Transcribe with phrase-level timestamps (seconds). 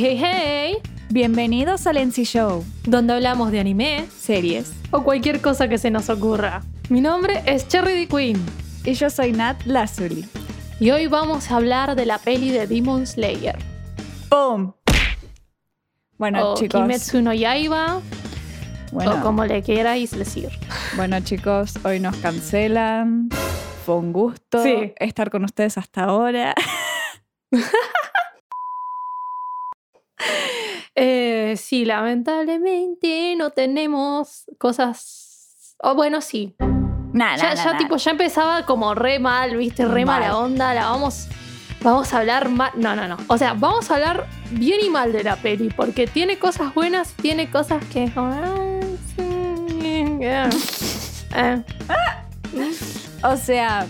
[0.00, 0.76] Hey, hey, hey,
[1.10, 4.72] Bienvenidos al NC Show, donde hablamos de anime series.
[4.92, 6.62] o cualquier cosa que se nos ocurra.
[6.88, 8.06] Mi nombre es Cherry D.
[8.06, 8.40] Queen
[8.84, 10.24] Y yo soy Nat Lazuri.
[10.78, 13.58] y hoy vamos a hablar de la peli de Demon Slayer.
[14.30, 14.72] ¡Boom!
[16.16, 16.80] Bueno, o chicos.
[16.80, 18.00] Kimetsu no Yaiba,
[18.92, 20.50] Bueno, o como le queráis decir.
[20.94, 23.30] bueno, chicos, hoy nos cancelan.
[23.84, 24.92] Fue un gusto Sí.
[25.00, 26.54] estar con ustedes hasta ahora.
[31.00, 35.76] Eh, sí, lamentablemente no tenemos cosas.
[35.78, 36.56] O bueno, sí.
[37.12, 40.20] Nada, Ya, ya, tipo, ya empezaba como re mal, viste, re Mal.
[40.20, 40.74] mala onda.
[40.74, 41.28] La vamos.
[41.82, 42.72] Vamos a hablar mal.
[42.74, 43.16] No, no, no.
[43.28, 45.70] O sea, vamos a hablar bien y mal de la peli.
[45.70, 48.80] Porque tiene cosas buenas, tiene cosas que ah,
[49.18, 50.18] eh,
[51.36, 51.62] eh.
[53.22, 53.86] O sea,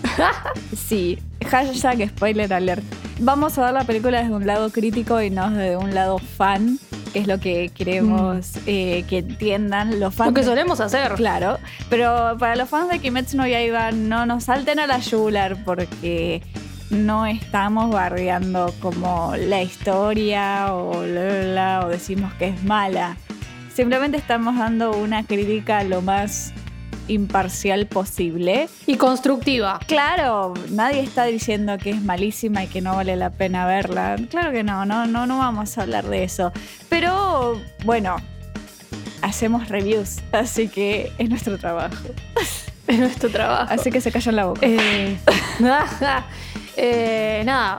[0.75, 1.17] sí.
[1.49, 2.83] Hashtag spoiler alert.
[3.19, 6.77] Vamos a ver la película desde un lado crítico y no desde un lado fan,
[7.11, 10.29] que es lo que queremos eh, que entiendan los fans.
[10.29, 11.13] Lo que solemos hacer.
[11.13, 11.57] Claro,
[11.89, 16.41] pero para los fans de Kimetsu no Yaiba no nos salten a la yugular porque
[16.89, 23.17] no estamos bardeando como la historia o, la, la, la, o decimos que es mala.
[23.73, 26.53] Simplemente estamos dando una crítica lo más
[27.09, 28.69] imparcial posible.
[28.87, 29.79] Y constructiva.
[29.87, 34.15] Claro, nadie está diciendo que es malísima y que no vale la pena verla.
[34.29, 36.51] Claro que no, no, no, no vamos a hablar de eso.
[36.87, 38.15] Pero bueno,
[39.21, 41.95] hacemos reviews, así que es nuestro trabajo.
[42.87, 43.71] Es nuestro trabajo.
[43.73, 44.61] Así que se callan la boca.
[44.65, 45.17] Eh,
[46.77, 47.77] eh, nada.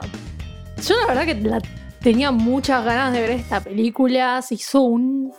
[0.87, 1.61] Yo la verdad que la-
[2.01, 4.41] tenía muchas ganas de ver esta película.
[4.41, 5.33] Se hizo un.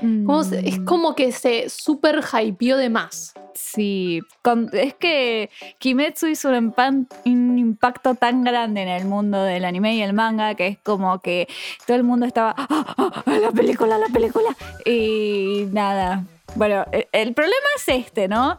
[0.00, 3.34] ¿Cómo se- es Mm, como que se super hypeó de más.
[3.54, 9.42] Sí, con- es que Kimetsu hizo un, empan- un impacto tan grande en el mundo
[9.42, 11.46] del anime y el manga que es como que
[11.86, 12.66] todo el mundo estaba, "Ah,
[12.96, 14.56] ah, ah, la película, la película.
[14.86, 16.24] Y nada.
[16.56, 18.58] Bueno, e- el problema es este, ¿no?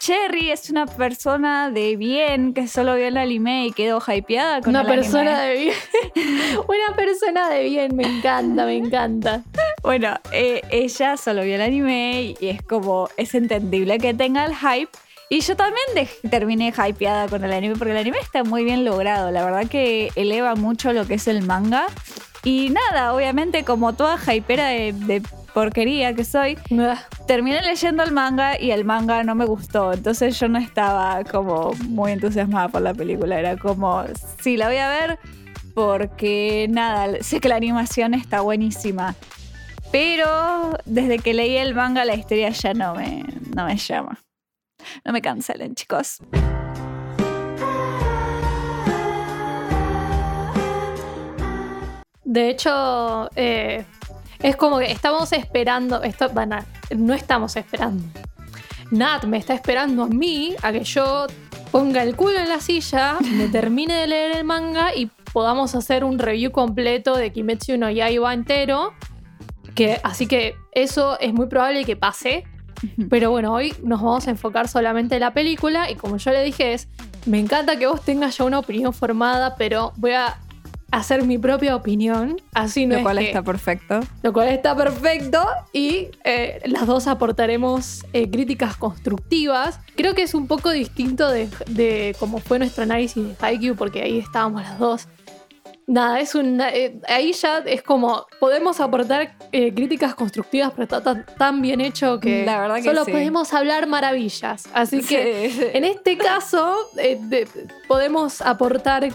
[0.00, 4.70] Cherry es una persona de bien que solo vio el anime y quedó hypeada con
[4.70, 5.54] Una el persona anime.
[5.54, 6.58] de bien.
[6.68, 9.42] Una persona de bien, me encanta, me encanta.
[9.82, 14.54] Bueno, eh, ella solo vio el anime y es como, es entendible que tenga el
[14.54, 14.90] hype.
[15.30, 15.86] Y yo también
[16.30, 19.30] terminé hypeada con el anime porque el anime está muy bien logrado.
[19.30, 21.86] La verdad que eleva mucho lo que es el manga.
[22.42, 25.22] Y nada, obviamente como toda hypera de, de
[25.54, 26.58] porquería que soy,
[27.26, 29.92] terminé leyendo el manga y el manga no me gustó.
[29.92, 33.38] Entonces yo no estaba como muy entusiasmada por la película.
[33.38, 34.04] Era como,
[34.40, 35.18] sí, la voy a ver
[35.74, 39.14] porque nada, sé que la animación está buenísima.
[39.92, 44.18] Pero desde que leí el manga la historia ya no me, no me llama.
[45.04, 46.18] No me cancelen, chicos.
[52.24, 53.84] De hecho, eh,
[54.44, 56.02] es como que estamos esperando.
[56.02, 56.58] Esto, bueno,
[56.94, 58.04] no estamos esperando.
[58.90, 61.26] Nat me está esperando a mí a que yo
[61.72, 66.04] ponga el culo en la silla, me termine de leer el manga y podamos hacer
[66.04, 68.92] un review completo de Kimetsu no Yaiba entero.
[69.74, 72.44] Que, así que eso es muy probable que pase.
[73.08, 76.44] Pero bueno, hoy nos vamos a enfocar solamente en la película y como yo le
[76.44, 76.86] dije es,
[77.24, 80.36] me encanta que vos tengas ya una opinión formada, pero voy a
[80.90, 84.00] hacer mi propia opinión, así no Lo es cual que- está perfecto.
[84.22, 89.80] lo cual está perfecto y eh, las dos aportaremos eh, críticas constructivas.
[89.96, 94.02] Creo que es un poco distinto de, de cómo fue nuestro análisis de Haikyuu porque
[94.02, 95.08] ahí estábamos las dos.
[95.86, 101.26] Nada, es un, eh, ahí ya es como podemos aportar críticas constructivas, pero está tan,
[101.36, 103.10] tan bien hecho que, La verdad que solo sí.
[103.12, 104.64] podemos hablar maravillas.
[104.72, 107.46] Así que Sí, en este caso de-
[107.86, 109.06] podemos aportar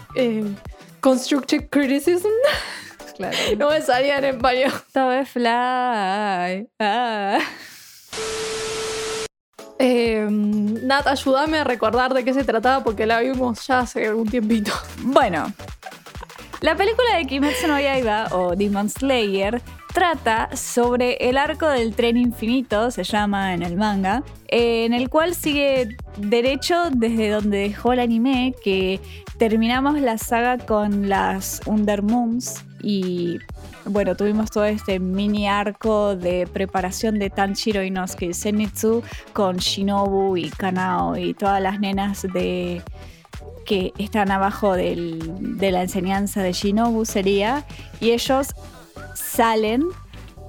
[1.00, 2.30] constructive criticism.
[3.16, 3.38] claro.
[3.58, 4.72] No me salía en español.
[4.94, 6.70] Todo es fly.
[6.80, 7.40] Ah.
[9.82, 14.28] Eh, Nat, ayúdame a recordar de qué se trataba porque la vimos ya hace algún
[14.28, 14.74] tiempito.
[15.04, 15.54] Bueno,
[16.62, 19.62] la película de Kimetsu no Yaiba o Demon Slayer
[19.94, 25.10] trata sobre el arco del tren infinito, se llama en el manga, eh, en el
[25.10, 29.00] cual sigue derecho desde donde dejó el anime, que
[29.40, 33.40] terminamos la saga con las Undermoons y
[33.86, 39.02] bueno, tuvimos todo este mini arco de preparación de Tanjiro Inosuke y Zenitsu
[39.34, 42.82] con Shinobu y Kanao y todas las nenas de
[43.66, 47.66] que están abajo del- de la enseñanza de Shinobu sería
[48.02, 48.54] y ellos
[49.16, 49.84] salen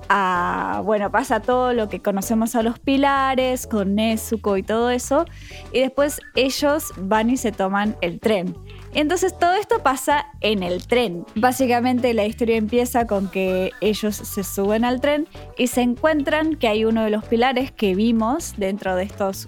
[0.09, 5.25] a, bueno, pasa todo lo que conocemos a los pilares, con Nezuko y todo eso,
[5.73, 8.57] y después ellos van y se toman el tren.
[8.93, 11.25] Entonces todo esto pasa en el tren.
[11.37, 16.69] Básicamente la historia empieza con que ellos se suben al tren y se encuentran que
[16.69, 19.47] hay uno de los pilares que vimos dentro de estos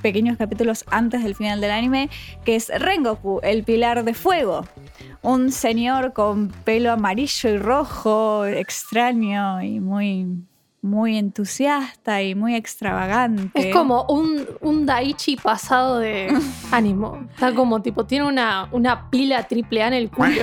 [0.00, 2.08] pequeños capítulos antes del final del anime,
[2.44, 4.64] que es Rengoku, el pilar de fuego.
[5.22, 10.26] Un señor con pelo amarillo y rojo, extraño y muy
[10.82, 13.68] muy entusiasta y muy extravagante.
[13.68, 16.32] Es como un, un Daichi pasado de
[16.70, 17.26] ánimo.
[17.30, 20.30] Está como tipo, tiene una, una pila triple A en el culo.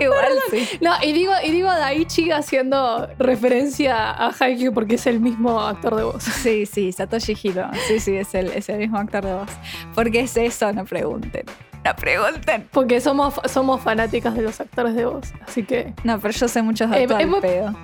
[0.00, 0.66] Igual sí.
[0.80, 5.96] No, y digo, y digo Daichi haciendo referencia a Haikyuu porque es el mismo actor
[5.96, 6.22] de voz.
[6.22, 7.68] Sí, sí, Satoshi Hiro.
[7.86, 9.50] Sí, sí, es el, es el mismo actor de voz.
[9.94, 11.44] Porque es eso, no pregunten.
[11.84, 12.68] No pregunten.
[12.72, 15.32] Porque somos, somos fanáticas de los actores de voz.
[15.46, 15.94] Así que.
[16.04, 17.74] No, pero yo sé muchos Eh, datos al hemos- pedo.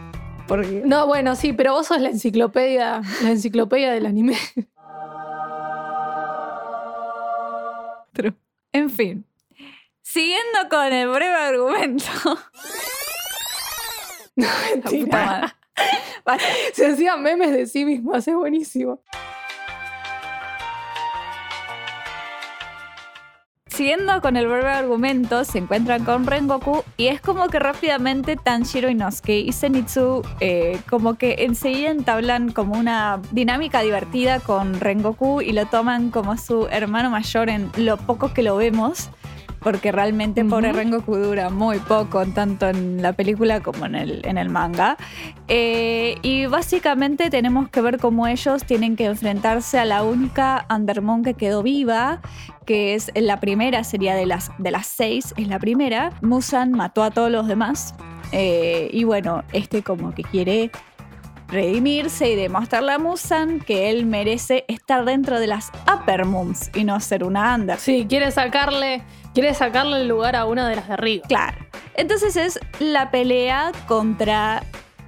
[0.47, 0.83] Porque...
[0.85, 4.37] No, bueno, sí, pero vos sos la enciclopedia, la enciclopedia del anime.
[8.13, 8.35] True.
[8.73, 9.25] En fin.
[10.03, 12.05] Siguiendo con el breve argumento.
[14.37, 14.49] La
[14.85, 15.57] puta Mentira.
[16.75, 19.01] Se hacían memes de sí mismo, es buenísimo.
[23.77, 28.89] Siguiendo con el breve argumento, se encuentran con Rengoku y es como que rápidamente Tanjiro
[28.89, 35.53] Inosuke y Zenitsu eh, como que enseguida entablan como una dinámica divertida con Rengoku y
[35.53, 39.11] lo toman como su hermano mayor en lo poco que lo vemos.
[39.61, 40.51] Porque realmente Ujú.
[40.51, 44.97] pobre Rengoku dura muy poco, tanto en la película como en el, en el manga.
[45.49, 51.25] Eh, y básicamente tenemos que ver cómo ellos tienen que enfrentarse a la única Undermoon
[51.25, 52.21] que quedó viva,
[52.65, 56.11] que es la primera, sería de las, de las seis, es la primera.
[56.21, 57.95] Musan mató a todos los demás.
[58.33, 60.71] eh, y bueno, este como que quiere
[61.49, 66.83] redimirse y demostrarle a Musan que él merece estar dentro de las Upper Moons y
[66.83, 67.79] no ser una Under.
[67.79, 69.03] Sí, quiere sacarle,
[69.37, 71.27] quiere sacarle el lugar a una de las de arriba.
[71.29, 71.59] Claro.
[71.95, 74.63] Entonces es la pelea contra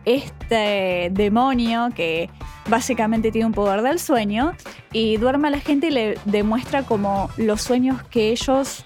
[0.05, 2.29] este demonio que
[2.69, 4.53] básicamente tiene un poder del sueño
[4.93, 8.85] y duerme a la gente y le demuestra como los sueños que ellos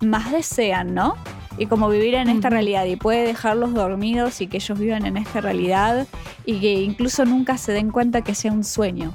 [0.00, 1.16] más desean, ¿no?
[1.58, 5.18] Y como vivir en esta realidad y puede dejarlos dormidos y que ellos vivan en
[5.18, 6.06] esta realidad
[6.46, 9.12] y que incluso nunca se den cuenta que sea un sueño.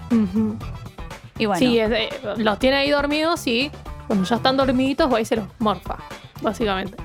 [1.39, 3.71] Y bueno, Sí, es- eh, los tiene ahí dormidos y
[4.07, 5.97] cuando ya están dormiditos va y se los morfa,
[6.41, 6.95] básicamente.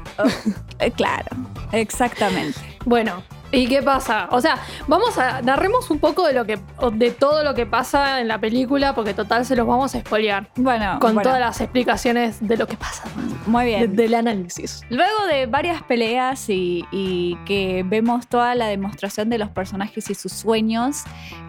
[0.79, 1.29] eh, claro,
[1.73, 2.59] exactamente.
[2.85, 3.23] Bueno,
[3.53, 4.29] ¿y qué pasa?
[4.31, 6.59] O sea, vamos a narremos un poco de lo que
[6.93, 10.49] de todo lo que pasa en la película porque total se los vamos a spoilear
[10.57, 13.05] Bueno, con bueno, todas las explicaciones de lo que pasa,
[13.47, 13.97] muy de- bien.
[13.97, 14.83] del análisis.
[14.91, 20.15] Luego de varias peleas y, y que vemos toda la demostración de los personajes y
[20.15, 21.05] sus sueños,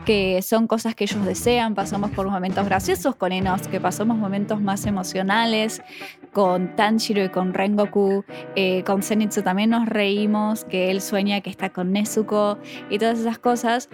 [0.05, 4.61] que son cosas que ellos desean, pasamos por momentos graciosos con Enos, que pasamos momentos
[4.61, 5.81] más emocionales
[6.33, 8.23] con Tanjiro y con Rengoku,
[8.55, 12.57] eh, con Zenitsu también nos reímos, que él sueña que está con Nezuko
[12.89, 13.89] y todas esas cosas.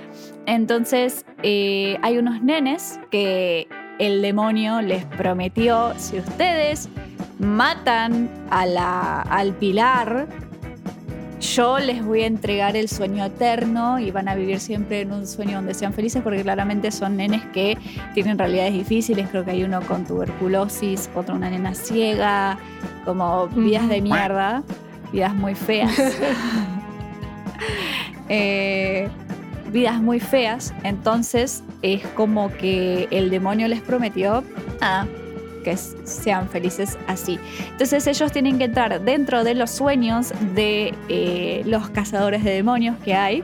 [0.46, 3.68] Entonces eh, hay unos nenes que
[4.00, 6.90] el demonio les prometió, si ustedes
[7.40, 10.28] matan a la- al pilar,
[11.54, 15.28] yo les voy a entregar el sueño eterno y van a vivir siempre en un
[15.28, 17.78] sueño donde sean felices porque claramente son nenes que
[18.14, 19.28] tienen realidades difíciles.
[19.30, 22.58] Creo que hay uno con tuberculosis, otro una nena ciega,
[23.06, 24.64] como vidas de mierda,
[25.12, 25.94] vidas muy feas.
[28.28, 29.08] Eh,
[29.72, 30.74] vidas muy feas.
[30.84, 34.44] Entonces es como que el demonio les prometió
[34.82, 35.06] ah,
[35.65, 37.39] que sean felices así.
[37.72, 42.95] Entonces ellos tienen que entrar dentro de los sueños de eh, los cazadores de demonios
[43.03, 43.43] que hay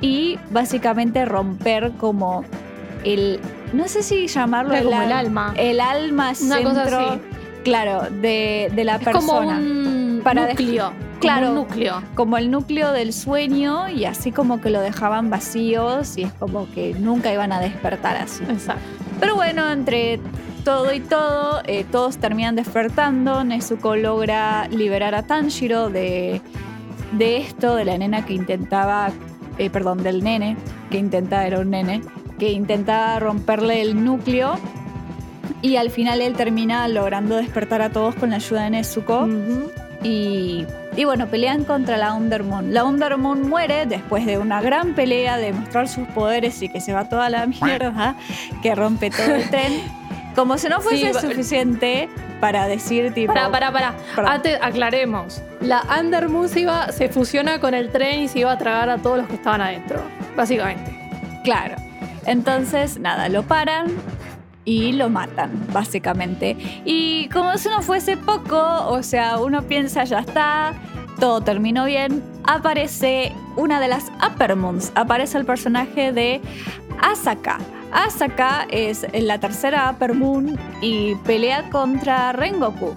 [0.00, 2.44] y básicamente romper como
[3.04, 3.40] el,
[3.72, 5.54] no sé si llamarlo Era como el alma.
[5.56, 7.20] el alma Una centro, cosa así.
[7.64, 9.58] claro, de, de la Es como persona.
[9.58, 10.92] un Para núcleo.
[11.20, 11.48] Claro.
[11.48, 12.02] Como un núcleo.
[12.14, 16.70] como el núcleo del sueño y así como que lo dejaban vacíos y es como
[16.72, 18.42] que nunca iban a despertar así.
[18.48, 18.80] Exacto.
[19.20, 20.18] Pero bueno, entre
[20.64, 23.44] todo y todo, eh, todos terminan despertando.
[23.44, 26.40] Nezuko logra liberar a Tanjiro de,
[27.12, 29.10] de esto, de la nena que intentaba,
[29.58, 30.56] eh, perdón, del nene,
[30.90, 32.02] que intentaba, era un nene,
[32.38, 34.58] que intentaba romperle el núcleo.
[35.62, 39.28] Y al final él termina logrando despertar a todos con la ayuda de Nezuko.
[40.02, 40.64] Y,
[40.96, 42.72] y bueno, pelean contra la Undermoon.
[42.72, 46.92] La Undermoon muere después de una gran pelea de mostrar sus poderes y que se
[46.94, 48.16] va toda la mierda,
[48.62, 49.82] que rompe todo el tren.
[50.40, 52.08] Como si no fuese Sí, suficiente
[52.40, 53.34] para decir tipo...
[53.34, 53.94] Pará, pará, pará.
[54.16, 54.32] Perdón.
[54.32, 55.42] Antes, aclaremos.
[55.60, 58.96] La Undermoon se, iba, se fusiona con el tren y se iba a tragar a
[58.96, 60.00] todos los que estaban adentro.
[60.34, 60.98] Básicamente.
[61.44, 61.76] Claro.
[62.24, 63.88] Entonces, nada, lo paran
[64.64, 66.56] y lo matan, básicamente.
[66.86, 70.72] Y como si no fuese poco, o sea, uno piensa, ya está,
[71.18, 76.40] todo terminó bien, aparece una de las Upper Moons, aparece el personaje de
[77.02, 77.58] Asaka.
[77.92, 82.94] Asaka es la tercera Upper Moon y pelea contra Rengoku.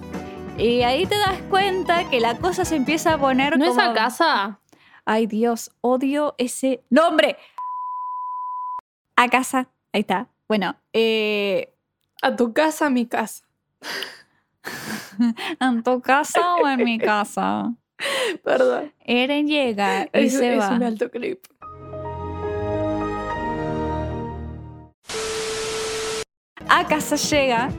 [0.56, 3.80] Y ahí te das cuenta que la cosa se empieza a poner ¿No como...
[3.80, 4.60] es casa?
[5.04, 7.36] Ay Dios, odio ese nombre.
[9.16, 10.28] A casa, ahí está.
[10.48, 11.72] Bueno, eh,
[12.22, 13.44] A tu casa, mi casa.
[15.60, 17.72] ¿en tu casa o en mi casa?
[18.42, 18.92] Perdón.
[19.00, 20.70] Eren llega y Es, se es va.
[20.70, 21.44] un alto clip.
[26.76, 27.70] A casa llega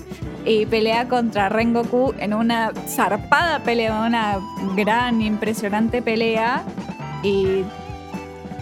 [0.46, 4.40] y pelea contra Rengoku en una zarpada pelea, una
[4.74, 6.64] gran, impresionante pelea.
[7.22, 7.66] Y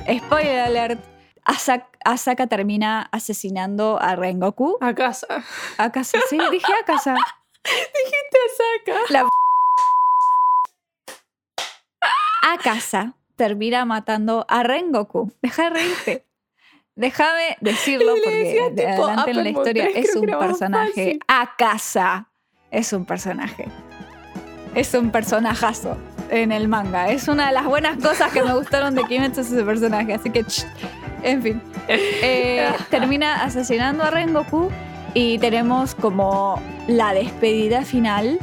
[0.10, 1.00] spoiler alert,
[1.46, 4.80] Asaka, Asaka termina asesinando a Rengoku.
[4.82, 5.44] A casa.
[5.78, 7.14] A casa, sí, dije a casa.
[7.64, 9.00] Dijiste saca.
[9.10, 9.30] La
[12.42, 15.32] a casa termina matando a Rengoku.
[15.44, 16.33] Deja de reírte.
[16.96, 21.20] Déjame decirlo porque de adelante en la historia es un personaje.
[21.28, 22.28] A casa
[22.70, 23.68] es un personaje.
[24.76, 25.98] Es un personajazo
[26.30, 27.10] en el manga.
[27.10, 30.14] Es una de las buenas cosas que me gustaron de Kimetsu es ese personaje.
[30.14, 30.66] Así que, ch,
[31.24, 31.62] en fin.
[31.88, 34.70] Eh, termina asesinando a Rengoku
[35.14, 38.40] y tenemos como la despedida final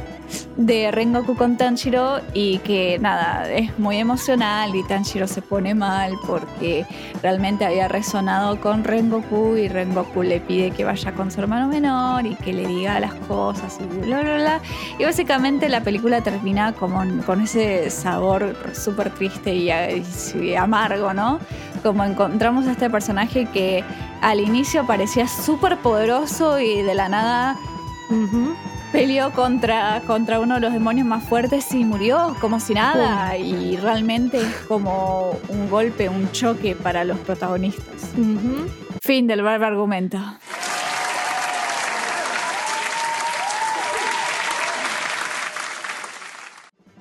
[0.57, 6.13] de Rengoku con Tanjiro y que nada, es muy emocional y Tanjiro se pone mal
[6.27, 6.85] porque
[7.21, 12.25] realmente había resonado con Rengoku y Rengoku le pide que vaya con su hermano menor
[12.25, 14.61] y que le diga las cosas y bla bla bla.
[14.99, 21.39] Y básicamente la película termina como con ese sabor súper triste y, amargo, ¿no?
[21.83, 23.83] Como encontramos a este personaje que
[24.21, 27.57] al inicio parecía súper poderoso y de la nada.
[28.91, 33.37] Peleó contra, contra uno de los demonios más fuertes y murió como si nada.
[33.37, 38.11] Y realmente es como un golpe, un choque para los protagonistas.
[39.01, 40.17] Fin del breve argumento.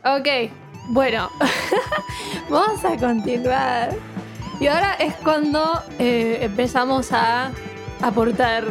[0.03, 0.51] Ok,
[0.89, 1.31] bueno,
[2.51, 3.91] vamos a continuar.
[4.59, 7.51] Y ahora es cuando eh, empezamos a
[8.01, 8.65] aportar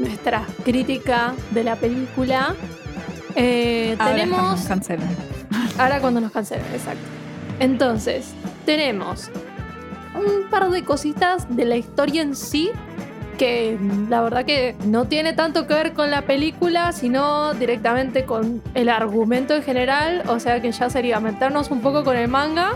[0.00, 2.54] nuestra crítica de la película.
[3.36, 4.42] Eh, Ahora tenemos.
[4.42, 5.08] nos cancelan.
[5.78, 7.02] Ahora cuando nos cancelen, exacto.
[7.58, 8.32] Entonces,
[8.66, 9.30] tenemos
[10.14, 12.70] un par de cositas de la historia en sí
[13.38, 13.78] que
[14.10, 18.90] la verdad que no tiene tanto que ver con la película, sino directamente con el
[18.90, 20.24] argumento en general.
[20.28, 22.72] O sea que ya sería meternos un poco con el manga.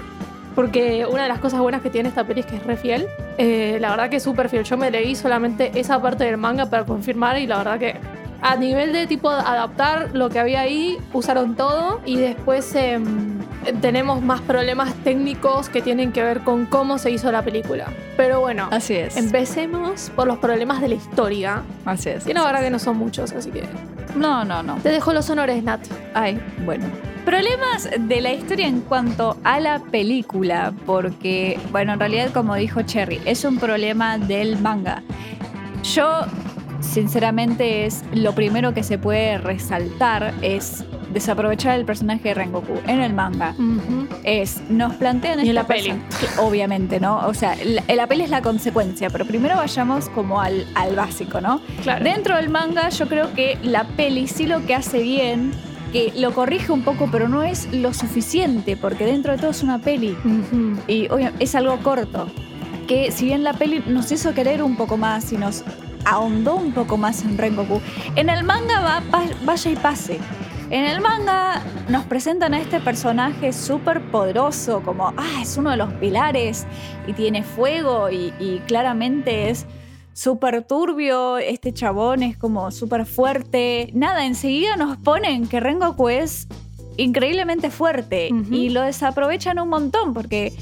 [0.55, 3.07] Porque una de las cosas buenas que tiene esta peli es que es re fiel.
[3.39, 4.65] Eh, la verdad que es súper fiel.
[4.65, 7.97] Yo me leí solamente esa parte del manga para confirmar y la verdad que
[8.41, 13.39] a nivel de tipo adaptar lo que había ahí, usaron todo y después em,
[13.81, 17.87] tenemos más problemas técnicos que tienen que ver con cómo se hizo la película.
[18.17, 19.17] Pero bueno, Así es.
[19.17, 21.63] empecemos por los problemas de la historia.
[21.85, 22.25] Así es.
[22.25, 23.65] Que la verdad que no son muchos, así que
[24.17, 24.77] No, no, no.
[24.77, 25.81] te dejo los honores, Nat.
[26.15, 26.85] Ay, bueno.
[27.25, 32.83] Problemas de la historia en cuanto a la película, porque, bueno, en realidad, como dijo
[32.83, 35.03] Cherry, es un problema del manga.
[35.95, 36.27] Yo,
[36.81, 43.01] sinceramente, es lo primero que se puede resaltar es desaprovechar el personaje de Rengoku en
[43.01, 43.55] el manga.
[44.25, 45.95] Es, nos plantean Y en la peli.
[46.39, 47.27] obviamente, ¿no?
[47.27, 51.41] O sea, la, la peli es la consecuencia, pero primero vayamos como al, al básico,
[51.41, 51.61] ¿no?
[51.83, 52.05] Claro.
[52.05, 55.53] Dentro del manga yo creo que la peli sí lo que hace bien,
[55.93, 59.63] que lo corrige un poco, pero no es lo suficiente, porque dentro de todo es
[59.63, 60.17] una peli
[60.89, 62.27] y es algo corto.
[62.89, 65.63] Que si bien la peli nos hizo querer un poco más y nos
[66.05, 67.81] ahondó un poco más en Rengoku,
[68.17, 69.03] en el manga va,
[69.45, 70.19] vaya y pase.
[70.71, 75.77] En el manga nos presentan a este personaje súper poderoso, como, ah, es uno de
[75.77, 76.67] los pilares
[77.07, 79.67] y tiene fuego y, y claramente es
[80.15, 83.91] súper turbio, este chabón es como súper fuerte.
[83.93, 86.49] Nada, enseguida nos ponen que Rengoku es
[86.97, 90.53] increíblemente fuerte y lo desaprovechan un montón porque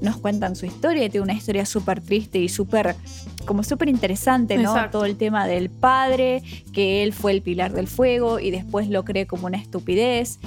[0.00, 2.96] nos cuentan su historia y tiene una historia súper triste y súper
[3.44, 4.70] como súper interesante, ¿no?
[4.70, 4.98] Exacto.
[4.98, 6.42] Todo el tema del padre,
[6.72, 10.38] que él fue el pilar del fuego y después lo cree como una estupidez,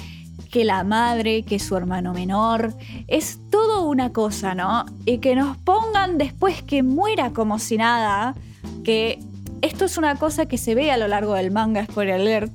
[0.51, 2.73] que la madre, que su hermano menor,
[3.07, 4.85] es todo una cosa, ¿no?
[5.05, 8.35] Y que nos pongan después que muera como si nada,
[8.83, 9.19] que
[9.61, 12.53] esto es una cosa que se ve a lo largo del manga, spoiler alert,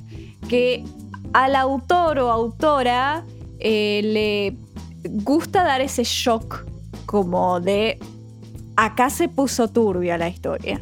[0.48, 0.84] que
[1.32, 3.24] al autor o autora
[3.58, 4.56] eh, le
[5.24, 6.64] gusta dar ese shock
[7.06, 7.98] como de
[8.78, 10.80] acá se puso turbia la historia.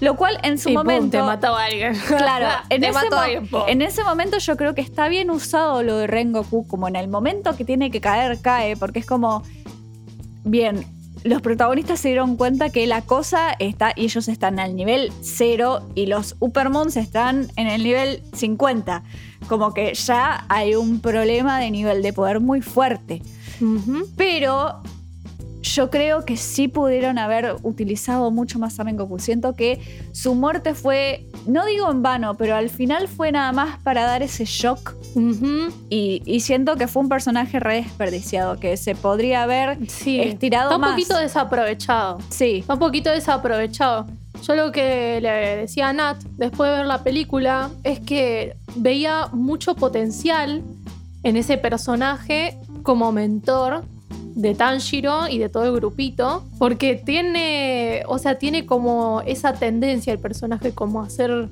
[0.00, 1.10] Lo cual en su Y momento.
[1.18, 1.94] te mató a alguien.
[2.08, 3.62] Claro, en te ese, mató a mo- alguien, pum.
[3.66, 7.08] en ese momento yo creo que está bien usado lo de Rengoku, como en el
[7.08, 9.42] momento que tiene que caer, cae, porque es como,
[10.44, 10.84] bien,
[11.24, 15.90] los protagonistas se dieron cuenta que la cosa está, y ellos están al nivel 0
[15.94, 19.02] y los Uppermoons están en el nivel 50.
[19.48, 23.22] Como que ya hay un problema de nivel de poder muy fuerte.
[24.16, 24.82] Pero
[25.74, 29.18] yo creo que sí pudieron haber utilizado mucho más a Rengoku.
[29.18, 29.80] Siento que
[30.12, 34.22] su muerte fue, no digo en vano, pero al final fue nada más para dar
[34.22, 34.94] ese shock.
[35.90, 40.20] Y, y siento que fue un personaje re desperdiciado, que se podría haber Sí.
[40.20, 40.90] estirado Está un más.
[40.92, 42.18] poquito desaprovechado.
[42.30, 44.06] Sí, Está un poquito desaprovechado.
[44.42, 49.28] Yo lo que le decía a Nat después de ver la película es que veía
[49.32, 50.62] mucho potencial
[51.22, 53.84] en ese personaje como mentor
[54.34, 60.12] de Tanjiro y de todo el grupito, porque tiene, o sea, tiene como esa tendencia
[60.12, 61.48] el personaje como a ser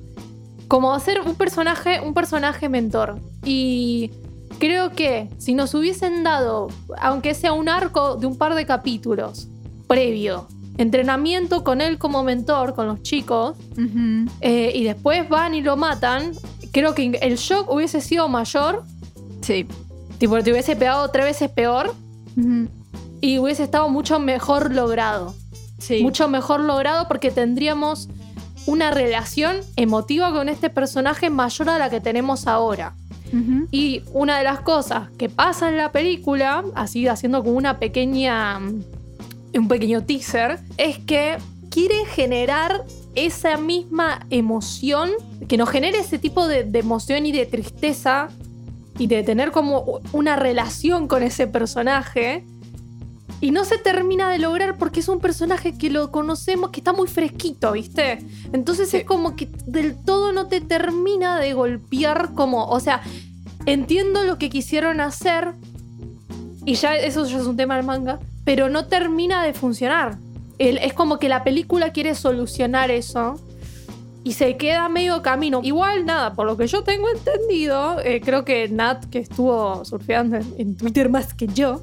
[0.70, 3.18] como a ser un personaje, un personaje mentor.
[3.44, 4.12] Y
[4.60, 6.68] creo que si nos hubiesen dado,
[7.00, 9.48] aunque sea un arco de un par de capítulos
[9.88, 10.46] previo,
[10.78, 13.56] entrenamiento con él como mentor, con los chicos,
[14.40, 16.32] eh, y después van y lo matan,
[16.70, 18.84] creo que el shock hubiese sido mayor,
[19.40, 19.66] sí.
[20.18, 21.92] tipo, te hubiese pegado tres veces peor
[23.20, 25.34] Y hubiese estado mucho mejor logrado.
[25.78, 26.02] Sí.
[26.02, 28.08] Mucho mejor logrado porque tendríamos
[28.66, 32.94] una relación emotiva con este personaje mayor a la que tenemos ahora.
[33.70, 38.58] Y una de las cosas que pasa en la película, así haciendo como una pequeña.
[38.58, 41.38] un pequeño teaser, es que
[41.70, 45.10] quiere generar esa misma emoción,
[45.46, 48.30] que nos genere ese tipo de, de emoción y de tristeza
[49.00, 52.44] y de tener como una relación con ese personaje.
[53.40, 56.92] Y no se termina de lograr porque es un personaje que lo conocemos, que está
[56.92, 58.18] muy fresquito, ¿viste?
[58.52, 58.98] Entonces Sí.
[58.98, 63.00] es como que del todo no te termina de golpear como, o sea,
[63.64, 65.54] entiendo lo que quisieron hacer
[66.66, 70.18] y ya eso ya es un tema del manga, pero no termina de funcionar.
[70.58, 73.40] El- es como que la película quiere solucionar eso
[74.24, 75.60] y se queda medio camino.
[75.62, 80.38] Igual nada, por lo que yo tengo entendido, eh, creo que Nat, que estuvo surfeando
[80.58, 81.80] en, Twitter más que yo,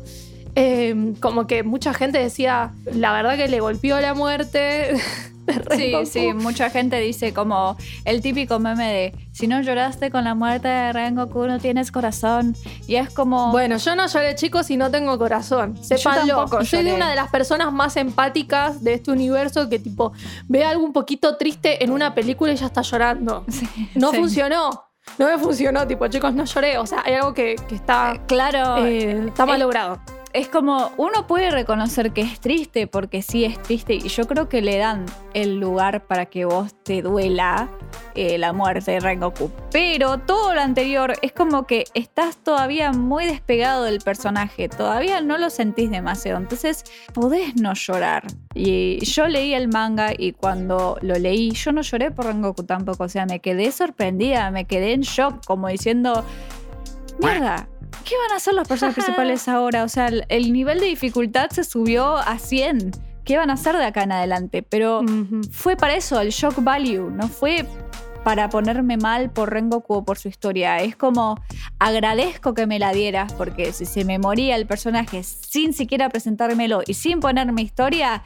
[0.55, 4.95] eh, como que mucha gente decía, la verdad que le golpeó la muerte.
[5.77, 10.33] Sí, sí, mucha gente dice como el típico meme de si no lloraste con la
[10.35, 12.55] muerte de Rengoku no tienes corazón
[12.87, 15.77] y es como Bueno, yo no lloré, chicos, y no tengo corazón.
[15.83, 16.35] Sépanlo.
[16.37, 20.13] tampoco Y Soy de una de las personas más empáticas de este universo que, tipo,
[20.47, 23.45] ve algo un poquito triste en una película y ya está llorando.
[23.57, 24.17] Sí, No sí.
[24.17, 24.69] funcionó.
[25.17, 26.77] No me funcionó, tipo, chicos, no lloré.
[26.77, 29.99] O sea, hay algo que, que está, Claro, eh, está mal eh, logrado.
[30.33, 34.49] Es como uno puede reconocer que es triste porque sí es triste y yo creo
[34.49, 37.69] que le dan el lugar para que vos te duela
[38.15, 39.51] eh, la muerte de Rengoku.
[39.71, 45.37] Pero todo lo anterior es como que estás todavía muy despegado del personaje, todavía no
[45.37, 48.25] lo sentís demasiado, entonces podés no llorar.
[48.53, 53.03] Y yo leí el manga y cuando lo leí yo no lloré por Rengoku tampoco,
[53.03, 56.25] o sea, me quedé sorprendida, me quedé en shock como diciendo,
[57.19, 57.67] mierda.
[58.03, 59.83] ¿Qué van a hacer los personajes principales ahora?
[59.83, 62.91] O sea, el, el nivel de dificultad se subió a 100.
[63.25, 64.63] ¿Qué van a hacer de acá en adelante?
[64.63, 65.01] Pero
[65.51, 67.09] fue para eso, el shock value.
[67.09, 67.65] No fue
[68.23, 70.79] para ponerme mal por Rengoku o por su historia.
[70.79, 71.37] Es como
[71.79, 76.81] agradezco que me la dieras porque si se me moría el personaje sin siquiera presentármelo
[76.85, 78.23] y sin ponerme historia,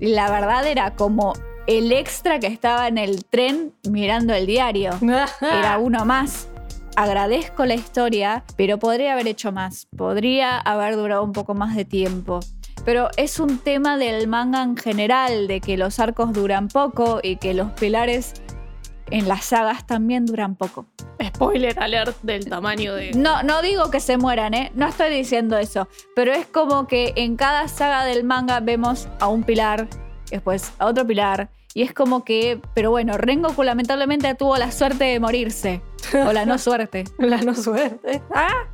[0.00, 1.34] la verdad era como
[1.66, 4.92] el extra que estaba en el tren mirando el diario
[5.40, 6.48] era uno más.
[6.96, 9.86] Agradezco la historia, pero podría haber hecho más.
[9.96, 12.40] Podría haber durado un poco más de tiempo.
[12.84, 17.36] Pero es un tema del manga en general, de que los arcos duran poco y
[17.36, 18.34] que los pilares
[19.10, 20.86] en las sagas también duran poco.
[21.24, 23.12] Spoiler alert del tamaño de.
[23.12, 24.70] No, no digo que se mueran, ¿eh?
[24.74, 25.88] No estoy diciendo eso.
[26.14, 29.88] Pero es como que en cada saga del manga vemos a un pilar,
[30.30, 31.48] después a otro pilar.
[31.74, 35.82] Y es como que, pero bueno, Rengoku lamentablemente tuvo la suerte de morirse.
[36.26, 37.04] O la no suerte.
[37.18, 38.22] La no suerte.
[38.32, 38.68] Ah.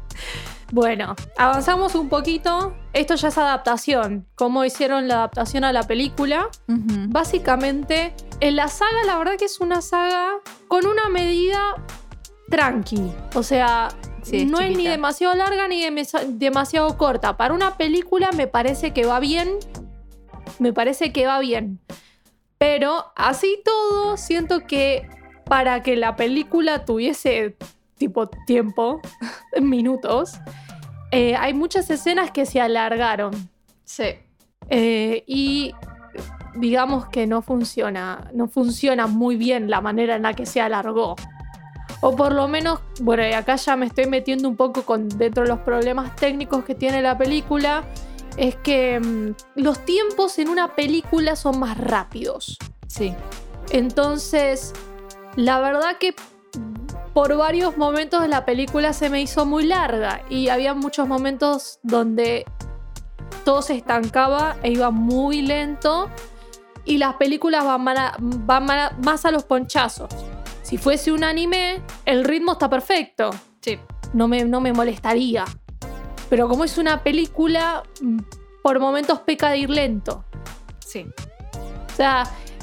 [0.72, 2.76] Bueno, avanzamos un poquito.
[2.92, 4.26] Esto ya es adaptación.
[4.34, 6.48] Cómo hicieron la adaptación a la película.
[6.66, 10.28] Básicamente, en la saga, la verdad que es una saga
[10.68, 11.58] con una medida
[12.50, 13.10] tranqui.
[13.34, 13.88] O sea,
[14.22, 15.82] Sí, no es ni demasiado larga ni
[16.28, 17.36] demasiado corta.
[17.36, 19.56] Para una película me parece que va bien.
[20.58, 21.80] Me parece que va bien.
[22.60, 25.08] Pero así todo, siento que
[25.46, 27.56] para que la película tuviese
[27.96, 29.00] tipo tiempo,
[29.62, 30.34] minutos,
[31.10, 33.32] eh, hay muchas escenas que se alargaron.
[33.84, 34.14] Sí.
[34.68, 35.72] Eh, y
[36.54, 41.16] digamos que no funciona, no funciona muy bien la manera en la que se alargó.
[42.02, 45.48] O por lo menos, bueno, acá ya me estoy metiendo un poco con dentro de
[45.48, 47.84] los problemas técnicos que tiene la película,
[48.36, 52.56] es que mm, los tiempos en una película son más rápidos.
[52.86, 53.14] Sí.
[53.70, 54.72] Entonces,
[55.36, 56.14] la verdad que
[57.14, 62.44] por varios momentos la película se me hizo muy larga y había muchos momentos donde
[63.44, 66.08] todo se estancaba e iba muy lento
[66.84, 70.10] y las películas van, mala- van mala- más a los ponchazos.
[70.62, 73.78] Si fuese un anime, el ritmo está perfecto, Sí.
[74.12, 75.44] no me, no me molestaría.
[76.30, 78.18] Pero como es una película, mm,
[78.62, 80.24] por momentos peca de ir lento.
[80.78, 81.06] Sí.
[81.92, 82.22] O sea,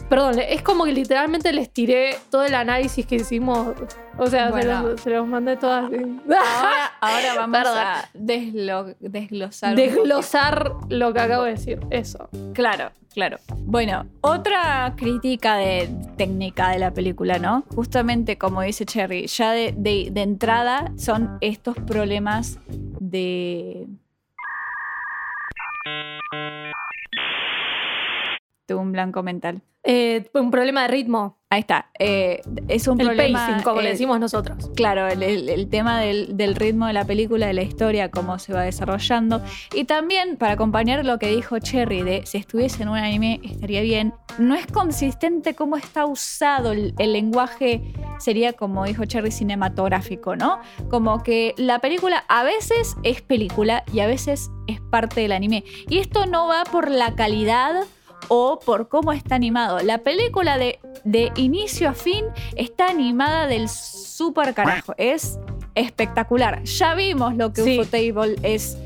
[0.10, 3.76] perdón, es como que literalmente les tiré todo el análisis que hicimos.
[4.17, 5.86] O sea, se, los, se los mandé todas.
[5.86, 7.78] Ahora, ahora vamos Perdón.
[7.78, 9.76] a deslo- desglosar.
[9.76, 11.80] Desglosar lo que acabo de decir.
[11.91, 12.30] Eso.
[12.54, 13.38] Claro, claro.
[13.58, 17.63] Bueno, otra crítica de técnica de la película, ¿no?
[17.76, 22.58] Justamente como dice Cherry, ya de, de- de entrada son estos problemas
[23.00, 23.86] de.
[28.67, 29.62] Tuve un blanco mental.
[29.89, 31.38] Eh, un problema de ritmo.
[31.50, 31.89] Ahí está.
[31.97, 33.47] eh, es un El problema.
[33.47, 34.69] pacing, como le eh, decimos nosotros.
[34.76, 38.38] Claro, el, el- el tema del, del ritmo de la película, de la historia, cómo
[38.38, 39.41] se va desarrollando.
[39.73, 43.80] Y también, para acompañar lo que dijo Cherry, de si estuviese en un anime estaría
[43.82, 47.82] bien, no es consistente cómo está usado el, el lenguaje,
[48.19, 50.60] sería como dijo Cherry, cinematográfico, ¿no?
[50.89, 55.63] Como que la película a veces es película y a veces es parte del anime.
[55.89, 57.86] Y esto no va por la calidad
[58.30, 59.80] o por cómo está animado.
[59.80, 62.25] La película de, de inicio a fin
[62.56, 64.93] está animada del super carajo.
[64.97, 65.39] Es
[65.75, 66.63] espectacular.
[66.63, 67.80] Ya vimos lo que Sí.
[67.80, 68.77] Ufotable es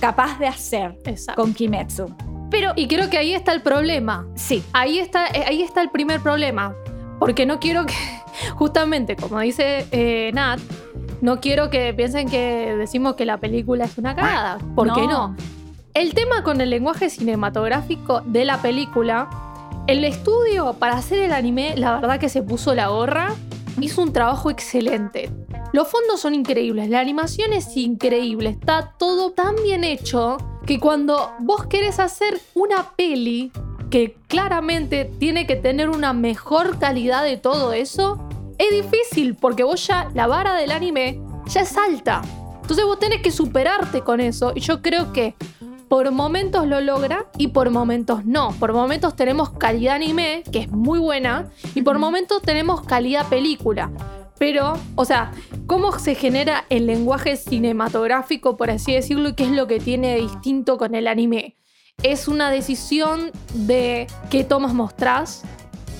[0.00, 1.40] capaz de hacer Exacto.
[1.40, 2.14] con Kimetsu.
[2.50, 4.26] Pero Y creo que ahí está el problema.
[4.34, 6.74] sí, Ahí está, eh, ahí está el primer problema.
[7.20, 7.94] Porque no quiero que,
[8.56, 10.58] justamente como dice eh, Nat,
[11.20, 14.58] no quiero que piensen que decimos que la película es una cagada.
[14.74, 15.36] ¿Por qué no?
[15.92, 19.28] El tema con el lenguaje cinematográfico de la película,
[19.88, 23.34] el estudio para hacer el anime, la verdad que se puso la gorra,
[23.80, 25.32] hizo un trabajo excelente.
[25.72, 31.32] Los fondos son increíbles, la animación es increíble, está todo tan bien hecho que cuando
[31.40, 33.50] vos querés hacer una peli
[33.90, 39.84] que claramente tiene que tener una mejor calidad de todo eso, es difícil porque vos
[39.88, 42.22] ya, la vara del anime ya es alta.
[42.70, 45.34] Entonces vos tenés que superarte con eso y yo creo que
[45.90, 48.52] por momentos lo logra y por momentos no.
[48.60, 53.90] Por momentos tenemos calidad anime, que es muy buena, y por momentos tenemos calidad película.
[54.38, 55.32] Pero, o sea,
[55.66, 60.14] ¿cómo se genera el lenguaje cinematográfico, por así decirlo, y qué es lo que tiene
[60.14, 61.56] de distinto con el anime?
[62.04, 65.42] Es una decisión de qué tomas mostrás,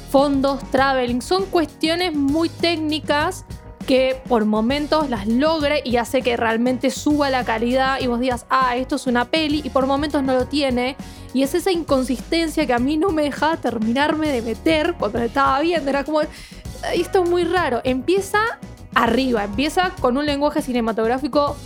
[0.08, 3.44] fondos, traveling, son cuestiones muy técnicas
[3.86, 8.46] que por momentos las logre y hace que realmente suba la calidad y vos digas,
[8.50, 10.96] ah, esto es una peli y por momentos no lo tiene.
[11.32, 15.24] Y es esa inconsistencia que a mí no me dejaba terminarme de meter cuando lo
[15.24, 15.88] estaba viendo.
[15.90, 16.20] Era como,
[16.94, 17.80] esto es muy raro.
[17.84, 18.58] Empieza
[18.94, 21.56] arriba, empieza con un lenguaje cinematográfico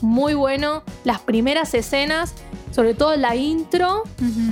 [0.00, 0.82] muy bueno.
[1.04, 2.34] Las primeras escenas,
[2.70, 4.04] sobre todo la intro,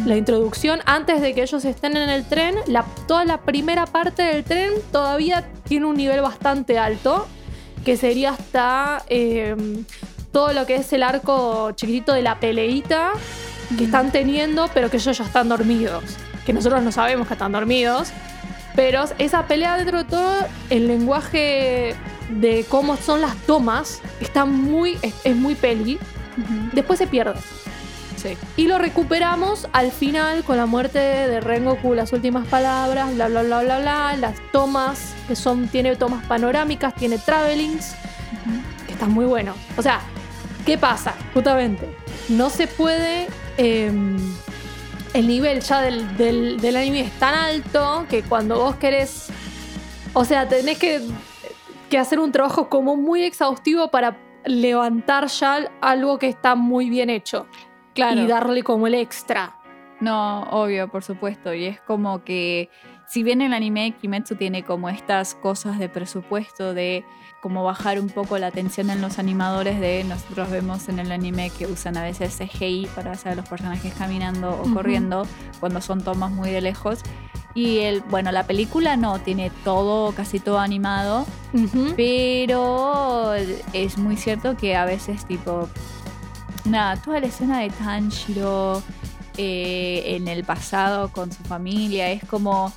[0.07, 4.23] la introducción antes de que ellos estén en el tren, la- toda la primera parte
[4.23, 7.27] del tren todavía tiene un nivel bastante alto,
[7.85, 9.55] que sería hasta eh,
[10.33, 13.13] todo lo que es el arco chiquitito de la peleita
[13.79, 16.03] que están teniendo, pero que ellos ya están dormidos,
[16.45, 18.09] que nosotros no sabemos que están dormidos,
[18.75, 20.35] pero esa pelea dentro de todo,
[20.71, 21.95] el lenguaje
[22.31, 25.99] de cómo son las tomas, está muy, es, es muy peli,
[26.73, 27.39] después se pierde.
[28.57, 33.43] Y lo recuperamos al final con la muerte de Rengoku, las últimas palabras, bla bla
[33.43, 37.95] bla bla bla, las tomas, que son, tiene tomas panorámicas, tiene travelings,
[38.87, 39.57] que están muy buenos.
[39.77, 40.01] O sea,
[40.65, 41.15] ¿qué pasa?
[41.35, 41.95] Justamente,
[42.29, 43.29] no se puede.
[43.59, 43.93] eh,
[45.17, 49.29] el nivel ya del, del, del anime es tan alto que cuando vos querés.
[50.13, 51.01] O sea, tenés que,
[51.89, 57.09] que hacer un trabajo como muy exhaustivo para levantar ya algo que está muy bien
[57.09, 57.47] hecho
[57.97, 58.23] Claro.
[58.23, 59.57] y darle como el extra.
[60.01, 61.55] No, obvio, por supuesto.
[61.55, 62.69] Y es como que,
[63.09, 67.05] si bien el anime Kimetsu tiene como estas cosas de presupuesto, de
[67.41, 71.51] como bajar un poco la tensión en los animadores, de nosotros vemos en el anime
[71.51, 75.27] que usan a veces CGI para hacer a los personajes caminando o corriendo
[75.61, 77.01] cuando son tomas muy de lejos.
[77.55, 81.25] Y el, bueno, la película no, tiene todo, casi todo animado.
[81.97, 83.33] Pero
[83.73, 85.69] es muy cierto que a veces, tipo,
[86.67, 88.83] nada, toda la escena de Tanjiro
[89.37, 92.11] eh, en el pasado con su familia.
[92.11, 92.73] Es como,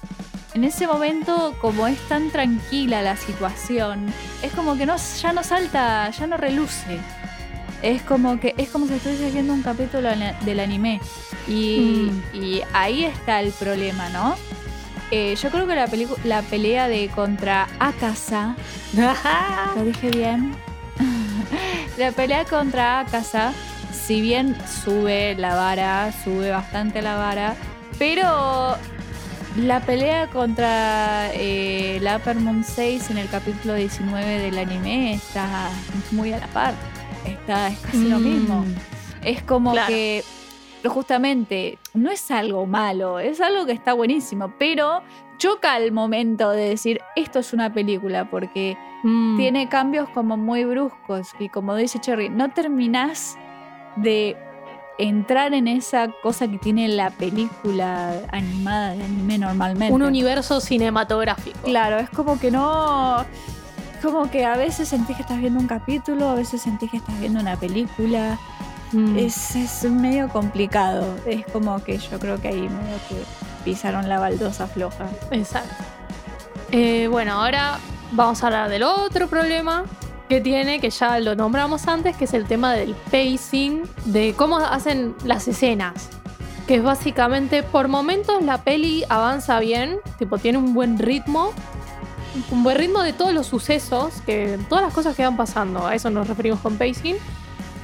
[0.53, 5.43] en ese momento, como es tan tranquila la situación, es como que no, ya no
[5.43, 6.99] salta, ya no reluce.
[7.81, 10.09] Es como que es como si estuviese viendo un capítulo
[10.45, 10.99] del anime.
[11.47, 12.35] Y, Mm.
[12.35, 14.35] y ahí está el problema, ¿no?
[15.11, 15.89] Eh, yo creo que la,
[16.25, 18.55] la pelea de contra Akasa,
[19.75, 20.53] ¿lo dije bien?
[21.97, 23.53] la pelea contra Akasa,
[23.91, 27.55] si bien sube la vara, sube bastante la vara,
[27.97, 28.75] pero
[29.57, 35.69] la pelea contra eh, la Upper Moon 6 en el capítulo 19 del anime está
[36.11, 36.73] muy a la par.
[37.25, 38.23] Está, es casi lo Mm.
[38.23, 38.65] mismo.
[39.23, 39.87] Es como Claro.
[39.87, 40.23] que
[40.85, 45.01] justamente no es algo malo, es algo que está buenísimo, pero
[45.37, 49.37] choca al momento de decir esto es una película porque Mm.
[49.37, 53.37] tiene cambios como muy bruscos y como dice Cherry, no terminás
[53.95, 54.37] de
[54.99, 59.93] entrar en esa cosa que tiene la película animada de anime normalmente.
[59.93, 61.57] un universo cinematográfico.
[61.63, 63.25] Claro, es como que no.
[64.01, 67.19] Como que a veces sentís que estás viendo un capítulo, a veces sentís que estás
[67.19, 68.37] viendo una película.
[68.91, 69.17] Mm.
[69.17, 71.17] Es, es medio complicado.
[71.25, 73.23] Es como que yo creo que ahí medio que
[73.63, 75.05] pisaron la baldosa floja.
[75.31, 75.75] Exacto.
[76.71, 77.79] Eh, bueno, ahora
[78.11, 79.85] vamos a hablar del otro problema
[80.29, 84.57] que tiene, que ya lo nombramos antes, que es el tema del pacing, de cómo
[84.57, 86.09] hacen las escenas.
[86.67, 91.51] Que es básicamente, por momentos la peli avanza bien, tipo tiene un buen ritmo,
[92.51, 95.95] un buen ritmo de todos los sucesos, que todas las cosas que van pasando, a
[95.95, 97.15] eso nos referimos con pacing.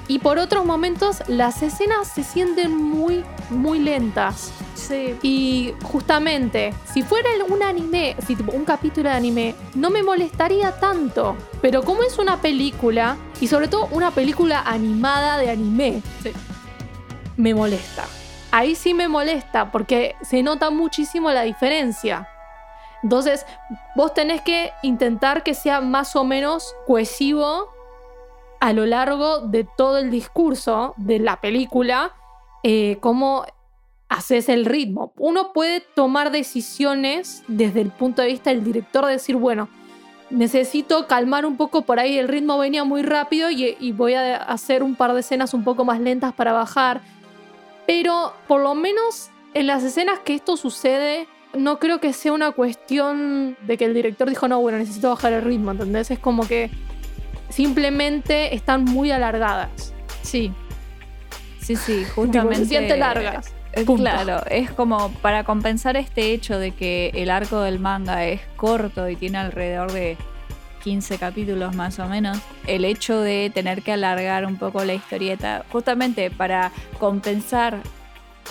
[0.08, 4.52] Y por otros momentos las escenas se sienten muy, muy lentas.
[4.76, 5.18] Sí.
[5.24, 10.80] Y justamente, si fuera un anime, si tipo un capítulo de anime, no me molestaría
[10.80, 11.36] tanto.
[11.62, 16.04] Pero como es una película, y sobre todo una película animada de anime,
[17.36, 18.06] me molesta.
[18.52, 22.30] Ahí sí me molesta porque se nota muchísimo la diferencia.
[23.04, 23.46] Entonces,
[23.96, 27.74] vos tenés que intentar que sea más o menos cohesivo
[28.65, 32.13] a lo largo de todo el discurso de la película,
[32.63, 33.45] eh, cómo
[34.10, 35.13] haces el ritmo.
[35.17, 39.69] Uno puede tomar decisiones desde el punto de vista del director, de decir, bueno,
[40.32, 44.38] necesito calmar un poco, por ahí el ritmo venía muy rápido y, y voy a
[44.38, 47.01] hacer un par de escenas un poco más lentas para bajar.
[47.86, 52.49] Pero por lo menos en las escenas que esto sucede, no creo que sea una
[52.51, 56.10] cuestión de que el director dijo, no, bueno, necesito bajar el ritmo, ¿entendés?
[56.10, 56.71] Es como que
[57.56, 59.94] simplemente están muy alargadas.
[60.24, 60.52] Sí.
[61.62, 62.58] Sí, sí, justamente.
[62.58, 63.54] se sienten largas.
[63.72, 64.04] Eh, Punto.
[64.04, 69.10] Claro, es como para compensar este hecho de que el arco del manga es corto
[69.10, 70.18] y tiene alrededor de
[70.84, 72.38] 15 capítulos más o menos,
[72.68, 77.82] el hecho de tener que alargar un poco la historieta, justamente para compensar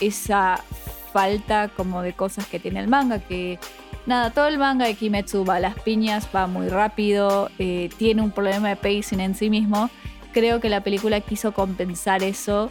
[0.01, 0.61] esa
[1.13, 3.61] falta como de cosas que tiene el manga, que
[4.07, 8.23] nada, todo el manga de Kimetsu va a las piñas, va muy rápido, eh, tiene
[8.23, 9.91] un problema de pacing en sí mismo,
[10.33, 12.71] creo que la película quiso compensar eso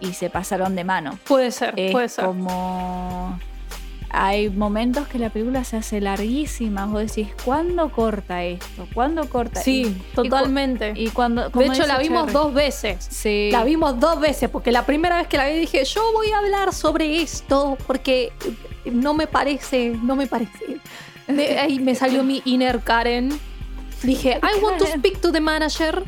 [0.00, 1.18] y se pasaron de mano.
[1.24, 2.24] Puede ser, Es puede ser.
[2.24, 3.38] como.
[4.10, 6.86] Hay momentos que la película se hace larguísima.
[6.86, 8.86] Vos decís, ¿cuándo corta esto?
[8.94, 9.60] ¿Cuándo corta?
[9.62, 10.92] Sí, Y- totalmente.
[10.96, 11.48] Y, y cuando.
[11.50, 13.06] de hecho, la vimos Cherry, dos veces.
[13.10, 13.50] Sí.
[13.52, 16.38] La vimos dos veces, porque la primera vez que la vi dije, yo voy a
[16.38, 18.32] hablar sobre esto, porque
[18.84, 20.78] no me parece, no me parece.
[21.26, 23.38] De ahí me salió mi inner Karen.
[24.02, 26.04] Dije, I want to speak to the manager.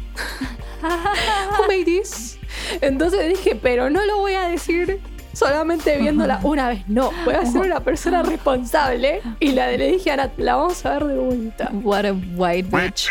[0.83, 2.39] Who made this?
[2.81, 5.01] Entonces dije, pero no lo voy a decir
[5.33, 6.89] solamente viéndola una vez.
[6.89, 9.21] No, voy a ser una persona responsable.
[9.41, 11.71] Y la le dije a Nat, la vamos a ver de vuelta.
[11.73, 13.11] What a white bitch.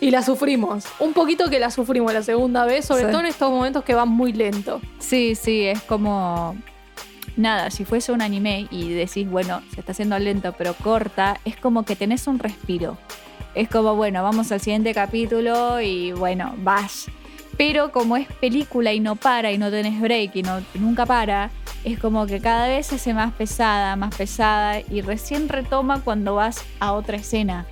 [0.00, 0.84] Y la sufrimos.
[0.98, 3.10] Un poquito que la sufrimos la segunda vez, sobre Sí.
[3.10, 4.80] todo en estos momentos que van muy lento.
[4.98, 6.56] Sí, sí, es como.
[7.36, 11.56] Nada, si fuese un anime y decís, bueno, se está haciendo lento, pero corta, es
[11.56, 12.96] como que tenés un respiro.
[13.56, 17.06] Es como, bueno, vamos al siguiente capítulo y bueno, vas.
[17.56, 21.50] Pero como es película y no para y no tenés break y no, nunca para,
[21.84, 26.34] es como que cada vez se hace más pesada, más pesada y recién retoma cuando
[26.34, 27.66] vas a otra escena.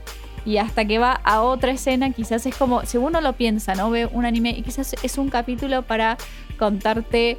[0.44, 3.90] Y hasta que va a otra escena, quizás es como, si uno lo piensa, ¿no?
[3.90, 6.18] Ve un anime y quizás es un capítulo para
[6.58, 7.38] contarte,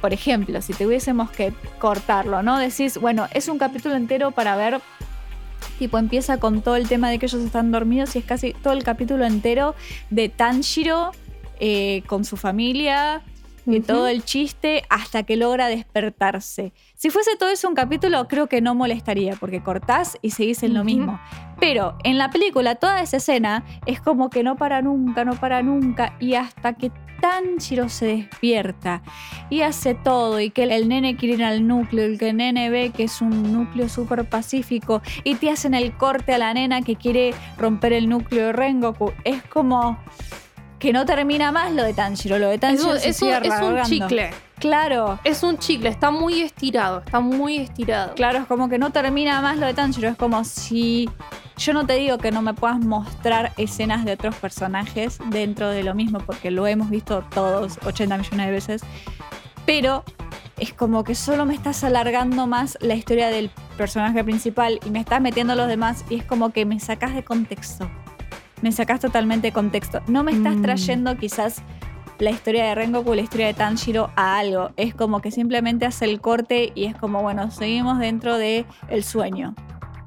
[0.00, 2.58] por ejemplo, si tuviésemos que cortarlo, ¿no?
[2.58, 4.80] Decís, bueno, es un capítulo entero para ver,
[5.78, 8.72] tipo, empieza con todo el tema de que ellos están dormidos y es casi todo
[8.72, 9.76] el capítulo entero
[10.10, 11.12] de Tanjiro
[11.60, 13.22] eh, con su familia
[13.66, 13.86] y Ujú.
[13.86, 16.72] todo el chiste hasta que logra despertarse.
[16.94, 20.74] Si fuese todo eso un capítulo, creo que no molestaría, porque cortás y seguís en
[20.74, 21.20] lo mismo.
[21.60, 25.62] Pero en la película, toda esa escena es como que no para nunca, no para
[25.62, 29.02] nunca, y hasta que Tanjiro se despierta
[29.50, 32.70] y hace todo, y que el nene quiere ir al núcleo, y que el nene
[32.70, 36.80] ve que es un núcleo súper pacífico, y te hacen el corte a la nena
[36.80, 39.12] que quiere romper el núcleo de Rengoku.
[39.24, 39.98] Es como
[40.80, 43.82] que no termina más lo de Tanjiro, lo de Tanjiro se es un- es un
[43.84, 44.30] chicle.
[44.58, 45.18] Claro.
[45.24, 48.14] Es un chicle, está muy estirado, está muy estirado.
[48.14, 50.08] Claro, es como que no termina más lo de Tanjiro.
[50.08, 51.08] Es como si.
[51.58, 55.82] Yo no te digo que no me puedas mostrar escenas de otros personajes dentro de
[55.82, 58.82] lo mismo, porque lo hemos visto todos 80 millones de veces.
[59.66, 60.02] Pero
[60.58, 65.00] es como que solo me estás alargando más la historia del personaje principal y me
[65.00, 67.90] estás metiendo a los demás y es como que me sacas de contexto.
[68.62, 70.00] Me sacas totalmente de contexto.
[70.06, 70.62] No me estás Mm.
[70.62, 71.62] trayendo quizás
[72.18, 74.70] la historia de Rengoku, la historia de Tanjiro a algo.
[74.76, 79.02] Es como que simplemente hace el corte y es como, bueno, seguimos dentro de el
[79.04, 79.54] sueño.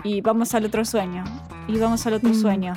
[0.03, 1.23] Y vamos al otro sueño.
[1.67, 2.35] Y vamos al otro Mm.
[2.35, 2.73] sueño.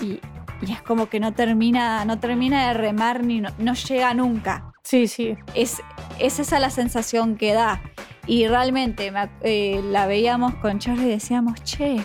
[0.00, 0.20] Y,
[0.64, 4.72] y es como que no termina, no termina de remar ni no, no llega nunca.
[4.84, 5.36] Sí, sí.
[5.54, 5.82] Es,
[6.20, 7.80] es esa la sensación que da.
[8.28, 9.12] Y realmente
[9.42, 12.04] eh, la veíamos con Charlie y decíamos, che,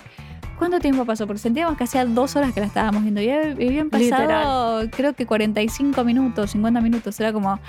[0.62, 1.26] ¿cuánto tiempo pasó?
[1.26, 3.19] Porque sentíamos que hacía dos horas que la estábamos viendo.
[3.19, 7.19] Y habían pasado, creo que 45 minutos, 50 minutos.
[7.19, 7.60] Era como, ¡ah!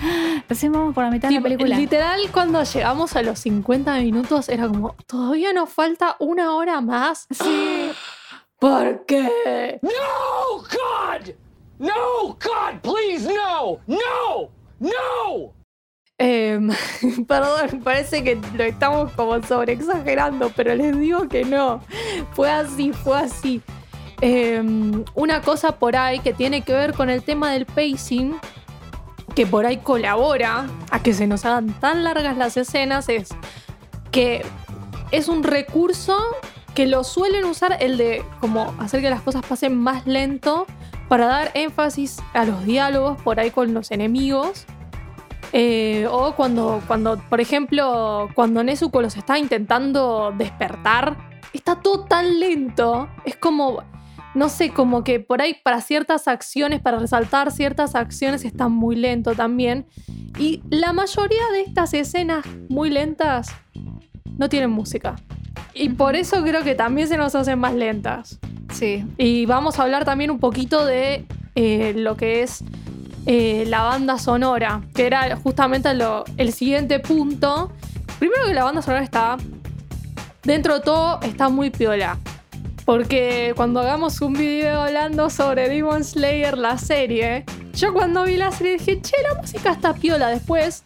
[0.47, 1.75] recién vamos por la mitad de la película.
[1.75, 7.27] Literal, cuando llegamos a los 50 minutos, era como, todavía nos falta una hora más.
[7.31, 7.93] Sí.
[8.59, 9.81] ¿Por qué?
[9.81, 11.31] No, God!
[11.79, 13.79] No, God, please, no!
[13.87, 14.51] No!
[14.79, 15.62] No!
[16.25, 16.71] Em,
[17.27, 21.81] perdón, parece que lo estamos como sobreexagerando, pero les digo que no.
[22.33, 23.61] Fue así, fue así.
[24.21, 28.37] Em, una cosa por ahí que tiene que ver con el tema del pacing,
[29.35, 33.31] que por ahí colabora a que se nos hagan tan largas las escenas, es
[34.13, 34.43] que
[35.11, 36.17] es un recurso
[36.73, 40.67] que lo suelen usar el de como hacer que las cosas pasen más lento
[41.09, 44.67] para dar énfasis a los diálogos por ahí con los enemigos.
[45.53, 51.17] Eh, o cuando, cuando, por ejemplo, cuando Nezuko los está intentando despertar,
[51.53, 53.09] está todo tan lento.
[53.25, 53.83] Es como,
[54.35, 58.97] no sé, como que por ahí para ciertas acciones, para resaltar ciertas acciones, está muy
[58.97, 59.87] lento también.
[60.39, 63.55] Y la mayoría de estas escenas muy lentas
[64.39, 65.17] no tienen música.
[65.75, 68.39] Y por eso creo que también se nos hacen más lentas.
[68.73, 69.05] Sí.
[69.19, 72.65] Y vamos a hablar también un poquito de eh, lo que es
[73.27, 75.89] eh, la banda sonora, que era justamente
[76.37, 77.73] el siguiente punto.
[78.19, 79.37] Primero que la banda sonora está,
[80.43, 82.19] dentro de todo, está muy piola.
[82.85, 88.51] Porque cuando hagamos un video hablando sobre Demon Slayer, la serie, yo cuando vi la
[88.51, 90.29] serie dije, che, la música está piola.
[90.29, 90.83] Después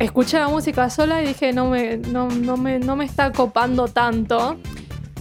[0.00, 3.86] escuché la música sola y dije, no me, no, no me, no me está copando
[3.86, 4.58] tanto.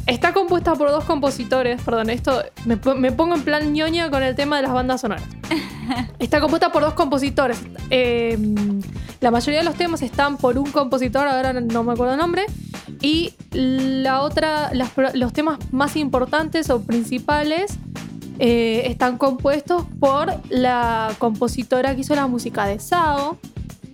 [0.07, 4.23] Está compuesta por dos compositores, perdón, esto me, po- me pongo en plan ñoña con
[4.23, 5.23] el tema de las bandas sonoras.
[6.19, 7.59] Está compuesta por dos compositores.
[7.89, 8.37] Eh,
[9.19, 12.45] la mayoría de los temas están por un compositor, ahora no me acuerdo el nombre.
[13.01, 17.77] Y la otra, las los temas más importantes o principales
[18.39, 23.37] eh, están compuestos por la compositora que hizo la música de Sao,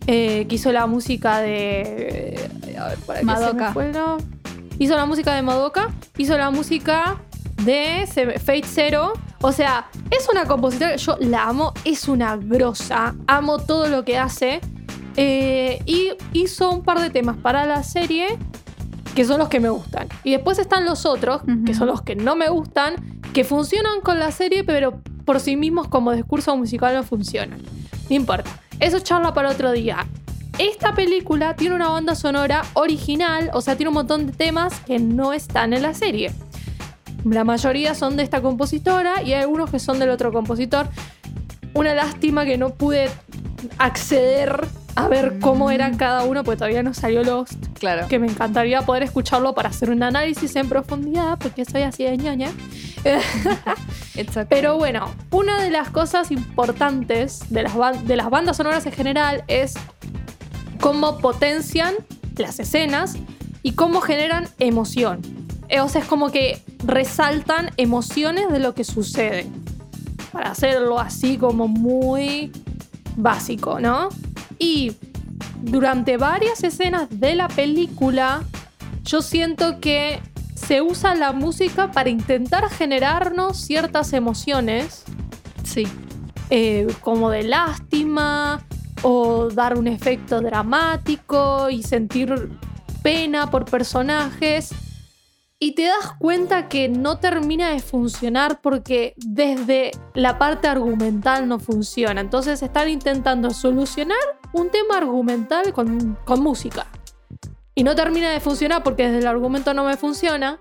[0.08, 2.50] eh, que hizo la música de.
[2.80, 3.74] a ver, para que se me Madoka.
[3.74, 3.92] fue
[4.84, 7.16] Hizo la música de Madoka, hizo la música
[7.64, 9.14] de Fate Zero.
[9.42, 14.18] O sea, es una compositora, yo la amo, es una grosa, amo todo lo que
[14.18, 14.60] hace.
[15.16, 18.38] Eh, y hizo un par de temas para la serie
[19.16, 20.10] que son los que me gustan.
[20.26, 24.20] Y después están los otros, que son los que no me gustan, que funcionan con
[24.20, 27.62] la serie, pero por sí mismos como discurso musical no funcionan.
[28.10, 28.52] No importa.
[28.82, 30.06] Eso es charla para otro día.
[30.60, 35.00] Esta película tiene una banda sonora original, o sea, tiene un montón de temas que
[35.00, 36.32] no están en la serie.
[37.26, 40.88] La mayoría son de esta compositora y hay algunos que son del otro compositor.
[41.74, 43.10] Una lástima que no pude
[43.80, 48.08] acceder a ver cómo eran cada uno, porque todavía no salió Lost Claro.
[48.08, 52.16] que me encantaría poder escucharlo para hacer un análisis en profundidad, porque soy así de
[52.18, 52.52] ñoña.
[54.16, 54.48] Exacto.
[54.50, 59.44] Pero bueno, una de las cosas importantes de las, de las bandas sonoras en general
[59.48, 59.74] es
[60.84, 61.94] cómo potencian
[62.36, 63.16] las escenas
[63.64, 65.22] y cómo generan emoción.
[65.70, 69.48] Eh, O sea, es como que resaltan emociones de lo que sucede.
[70.34, 72.52] Para hacerlo así como muy
[73.16, 74.10] básico, ¿no?
[74.60, 74.92] Y
[75.62, 78.44] durante varias escenas de la película,
[79.06, 80.20] yo siento que
[80.56, 85.04] se usa la música para intentar generarnos ciertas emociones,
[85.64, 85.88] Sí.
[86.50, 88.62] eh, como de lástima,
[89.04, 92.50] o dar un efecto dramático y sentir
[93.04, 94.72] pena por personajes.
[95.60, 101.60] Y te das cuenta que no termina de funcionar porque desde la parte argumental no
[101.60, 102.20] funciona.
[102.20, 104.18] Entonces están intentando solucionar
[104.52, 106.88] un tema argumental con, música.
[107.76, 110.60] Y no termina de funcionar porque desde el argumento no me funciona.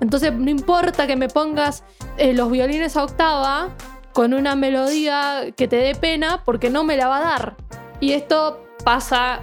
[0.00, 1.82] Entonces no importa que me pongas
[2.16, 3.74] eh, los violines a octava
[4.14, 7.56] con una melodía que te dé pena porque no me la va a dar.
[8.00, 9.40] Y esto pasa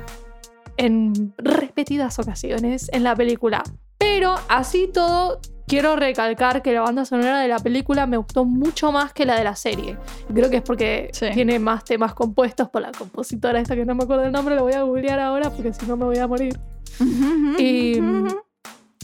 [0.78, 3.64] en repetidas ocasiones en la película.
[3.98, 8.92] Pero así todo, quiero recalcar que la banda sonora de la película me gustó mucho
[8.92, 9.98] más que la de la serie.
[10.34, 11.28] Creo que es porque Sí.
[11.34, 14.64] tiene más temas compuestos por la compositora esta que no me acuerdo el nombre, lo
[14.64, 16.58] voy a googlear ahora porque si no me voy a morir.
[17.58, 18.00] Y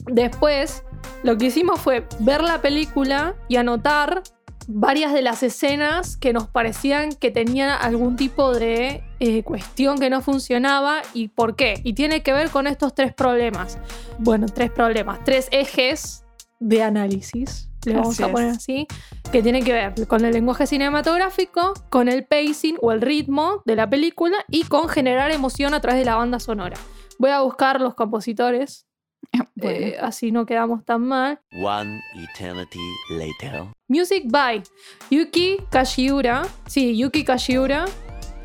[0.07, 0.83] después
[1.23, 4.23] lo que hicimos fue ver la película y anotar
[4.67, 10.09] varias de las escenas que nos parecían que tenían algún tipo de eh, cuestión que
[10.09, 11.81] no funcionaba y por qué.
[11.83, 13.79] Y tiene que ver con estos tres problemas.
[14.19, 16.25] Bueno, tres problemas, tres ejes
[16.59, 18.87] de análisis, le vamos a poner así,
[19.31, 23.75] que tienen que ver con el lenguaje cinematográfico, con el pacing o el ritmo de
[23.75, 26.77] la película y con generar emoción a través de la banda sonora.
[27.19, 28.86] Voy a buscar los compositores,
[29.55, 29.85] Bueno.
[29.87, 31.39] eh, así no quedamos tan mal.
[31.63, 33.63] One eternity later.
[33.87, 34.61] Music by
[35.09, 36.43] Yuki Kashiura.
[36.67, 37.85] Sí, Yuki Kashiura,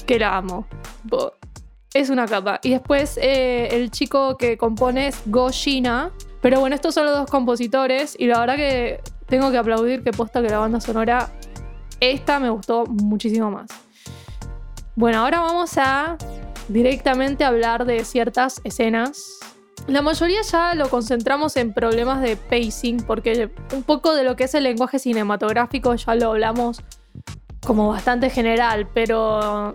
[0.07, 0.67] que la amo.
[1.05, 1.33] Bo-
[1.95, 2.59] Es una capa.
[2.63, 6.11] Y después eh, el chico que compone es Go Shina.
[6.41, 8.17] Pero bueno, estos son los dos compositores.
[8.19, 11.31] Y la verdad que tengo que aplaudir que posta que la banda sonora,
[12.01, 13.69] esta me gustó muchísimo más.
[14.97, 16.17] Bueno, ahora vamos a
[16.69, 19.39] directamente hablar de ciertas escenas.
[19.89, 24.45] La mayoría ya lo concentramos en problemas de pacing, porque un poco de lo que
[24.45, 26.83] es el lenguaje cinematográfico ya lo hablamos
[27.65, 29.75] como bastante general, pero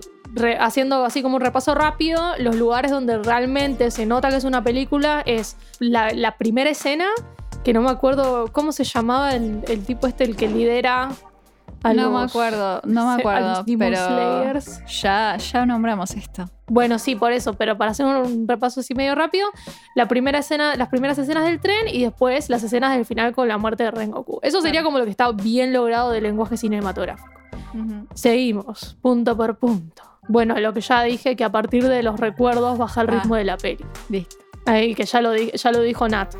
[0.59, 4.63] haciendo así como un repaso rápido, los lugares donde realmente se nota que es una
[4.63, 7.07] película es la, la primera escena,
[7.63, 11.09] que no me acuerdo cómo se llamaba el, el tipo este, el que lidera
[11.83, 14.81] no me acuerdo, no me acuerdo, pero Slayers.
[15.01, 16.45] ya, ya nombramos esto.
[16.67, 19.47] Bueno, sí, por eso, pero para hacer un repaso así medio rápido,
[19.95, 23.47] la primera escena, las primeras escenas del tren y después las escenas del final con
[23.47, 24.39] la muerte de Rengoku.
[24.43, 27.29] Eso sería como lo que está bien logrado del lenguaje cinematográfico.
[28.13, 30.03] Seguimos, punto por punto.
[30.27, 33.13] Bueno, lo que ya dije, que a partir de los recuerdos baja el Ah.
[33.13, 33.85] ritmo de la peli.
[34.09, 34.35] Listo.
[34.65, 36.33] Ahí, que ya lo, ya lo dijo Nat.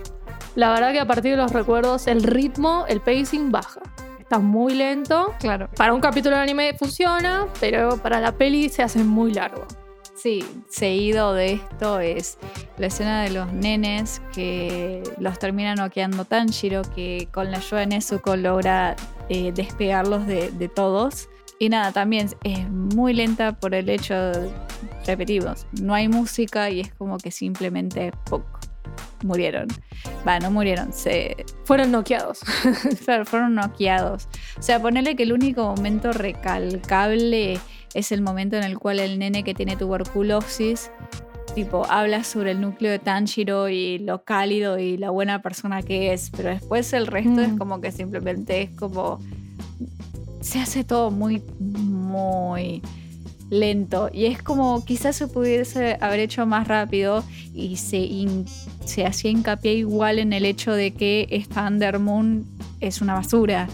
[0.56, 3.80] La verdad que a partir de los recuerdos, el ritmo, el pacing baja.
[4.28, 5.34] Está muy lento.
[5.39, 5.69] Claro.
[5.78, 9.65] Para un capítulo de anime funciona, pero para la peli se hace muy largo.
[10.15, 12.38] Sí, seguido de esto es
[12.78, 17.88] la escena de los nenes que los termina noqueando Tanjiro, que con la ayuda de
[17.88, 18.97] Nezuko logra
[19.30, 21.30] eh, despegarlos de, de todos.
[21.57, 24.13] Y nada, también es muy lenta por el hecho,
[25.05, 28.57] repetimos, no hay música y es como que simplemente ¡puc!
[29.24, 29.68] Murieron.
[30.28, 31.36] Va, no murieron, se,
[31.66, 32.39] Fueron noqueados.
[33.06, 34.28] Claro, fueron noqueados.
[34.58, 37.60] O sea, ponerle que el único momento recalcable
[37.93, 40.91] es el momento en el cual el nene que tiene tuberculosis,
[41.56, 46.14] tipo, habla sobre el núcleo de Tanjiro y lo cálido y la buena persona que
[46.14, 46.30] es.
[46.36, 47.58] Pero después el resto es Mm.
[47.58, 49.20] como que simplemente es como.
[50.41, 52.82] Se hace todo muy, muy
[53.50, 54.10] lento.
[54.14, 57.24] Y es como quizás se pudiese haber hecho más rápido
[57.54, 57.98] y se,
[58.88, 62.46] se hacía hincapié igual en el hecho de que esta Under Moon
[62.80, 63.68] es una basura.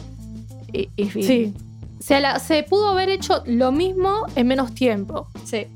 [0.71, 1.53] Y, y- Sí.
[1.99, 5.27] Se, la- se pudo haber hecho lo mismo en menos tiempo.
[5.45, 5.67] sí.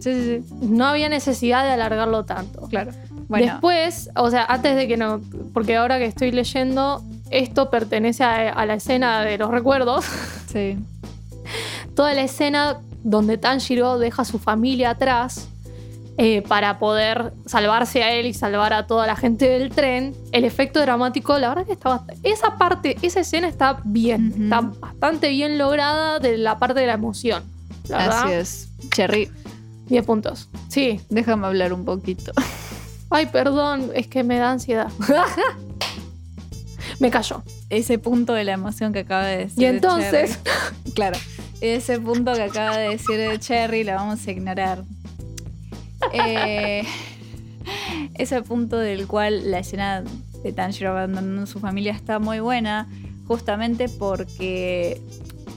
[0.00, 0.54] Sí, sí, sí.
[0.66, 2.68] No había necesidad de alargarlo tanto.
[2.68, 2.92] Claro.
[3.28, 5.20] Bueno, Después, o sea, antes de que no.
[5.52, 10.04] Porque ahora que estoy leyendo, esto pertenece a, a la escena de los recuerdos.
[10.52, 10.78] sí.
[11.96, 15.48] Toda la escena donde Tanjiro deja a su familia atrás
[16.20, 20.14] eh, para poder salvarse a él y salvar a toda la gente del tren.
[20.32, 24.34] El efecto dramático, la verdad que está bast- Esa parte, esa escena está bien.
[24.36, 27.44] Está bastante bien lograda de la parte de la emoción.
[27.88, 28.68] La verdad, Así es.
[28.90, 29.30] Cherry,
[29.86, 30.48] 10 puntos.
[30.68, 31.00] Sí.
[31.08, 32.32] déjame hablar un poquito.
[33.10, 34.90] Ay, perdón, es que me da ansiedad.
[37.00, 37.42] me cayó.
[37.70, 39.62] Ese punto de la emoción que acaba de decir.
[39.62, 40.90] Y entonces, Cherry.
[40.94, 41.18] claro,
[41.60, 44.82] ese punto que acaba de decir de Cherry lo vamos a ignorar.
[46.12, 46.84] Eh,
[48.14, 50.02] ese punto del cual la escena
[50.42, 52.88] de Tanjiro abandonando su familia está muy buena,
[53.26, 55.00] justamente porque,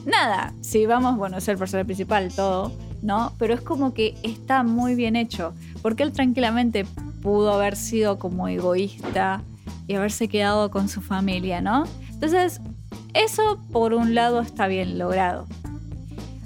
[0.04, 2.72] nada, si vamos, bueno, es el personaje principal, todo,
[3.02, 3.32] ¿no?
[3.38, 6.84] Pero es como que está muy bien hecho, porque él tranquilamente
[7.22, 9.42] pudo haber sido como egoísta
[9.86, 11.84] y haberse quedado con su familia, ¿no?
[12.10, 12.60] Entonces,
[13.14, 15.46] eso por un lado está bien logrado.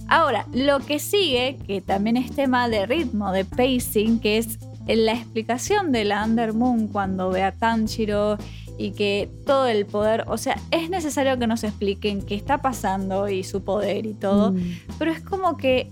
[0.08, 5.12] Ahora, lo que sigue, que también es tema de ritmo, de pacing, que es la
[5.12, 8.38] explicación de la Undermoon cuando ve a Tanjiro
[8.78, 13.28] y que todo el poder, o sea, es necesario que nos expliquen qué está pasando
[13.28, 14.58] y su poder y todo, Mm.
[14.98, 15.90] pero es como que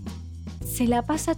[0.64, 1.36] se la pasa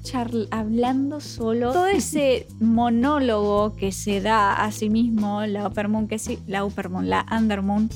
[0.51, 1.73] hablando solo.
[1.73, 7.09] Todo ese monólogo que se da a sí mismo, la Uppermoon, que sí, la Uppermoon,
[7.11, 7.91] la Undermoon,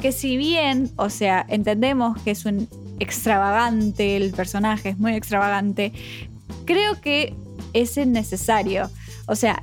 [0.00, 2.68] que si bien, o sea, entendemos que es un
[3.00, 5.92] extravagante, el personaje es muy extravagante,
[6.64, 7.34] creo que
[7.72, 8.90] es innecesario.
[9.26, 9.62] O sea,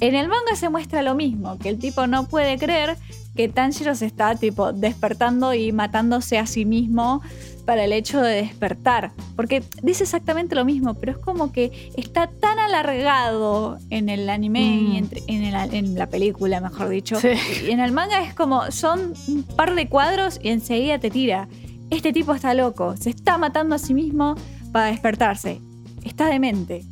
[0.00, 2.96] en el manga se muestra lo mismo, que el tipo no puede creer
[3.36, 7.22] que Tanjiro se está tipo despertando y matándose a sí mismo
[7.64, 9.12] para el hecho de despertar.
[9.36, 14.60] Porque dice exactamente lo mismo, pero es como que está tan alargado en el anime
[14.62, 15.08] y Mm.
[15.28, 17.20] en, el- en la película, mejor dicho.
[17.20, 17.28] Sí.
[17.66, 21.48] Y en el manga es como, son un par de cuadros y enseguida te tira.
[21.90, 24.34] Este tipo está loco, se está matando a sí mismo
[24.72, 25.60] para despertarse.
[26.04, 26.84] Está demente.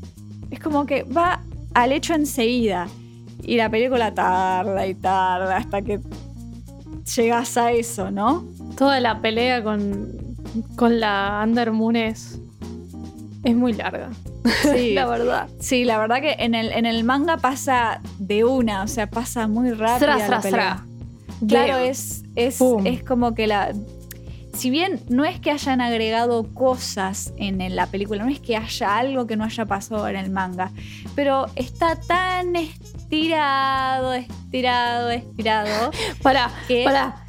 [0.50, 1.42] Es como que va
[1.74, 2.88] al hecho enseguida.
[3.42, 6.00] Y la película tarda y tarda hasta que
[7.16, 8.44] llegas a eso, ¿no?
[8.76, 10.36] Toda la pelea con,
[10.76, 12.38] con la Undermoon es,
[13.44, 14.10] es muy larga.
[14.62, 14.92] Sí.
[14.94, 15.48] la verdad.
[15.60, 19.46] Sí, la verdad que en el, en el manga pasa de una, o sea, pasa
[19.46, 20.08] muy rápido.
[21.46, 23.72] Claro, es, es, es como que la.
[24.58, 28.96] Si bien no es que hayan agregado cosas en la película, no es que haya
[28.98, 30.72] algo que no haya pasado en el manga,
[31.14, 35.92] pero está tan estirado, estirado, estirado.
[36.22, 37.24] Para, que- para.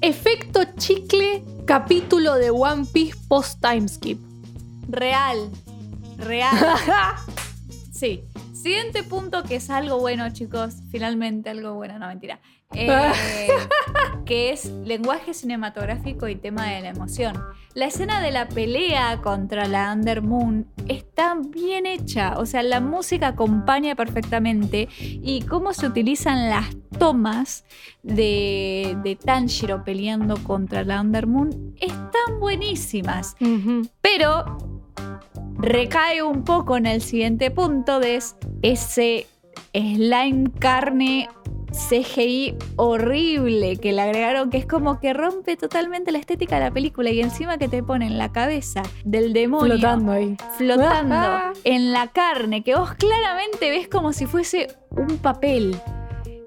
[0.00, 4.18] Efecto chicle, capítulo de One Piece post timeskip.
[4.88, 5.50] Real.
[6.16, 6.56] Real.
[7.92, 8.24] Sí.
[8.52, 10.74] Siguiente punto que es algo bueno, chicos.
[10.90, 12.40] Finalmente algo bueno, no mentira.
[12.74, 13.48] Eh,
[14.24, 17.36] que es lenguaje cinematográfico y tema de la emoción.
[17.74, 22.34] La escena de la pelea contra la Undermoon está bien hecha.
[22.38, 24.88] O sea, la música acompaña perfectamente.
[24.98, 26.66] Y cómo se utilizan las
[26.98, 27.64] tomas
[28.02, 33.36] de, de Tanjiro peleando contra la Undermoon están buenísimas.
[34.00, 34.58] Pero
[35.58, 39.26] recae un poco en el siguiente punto de es- ese
[39.72, 41.28] slime carne
[41.72, 46.70] CGI horrible que le agregaron, que es como que rompe totalmente la estética de la
[46.70, 50.36] película y encima que te ponen la cabeza del demonio Flotando ahí.
[50.56, 51.52] flotando Ah.
[51.64, 55.76] en la carne, que vos claramente ves como si fuese un papel.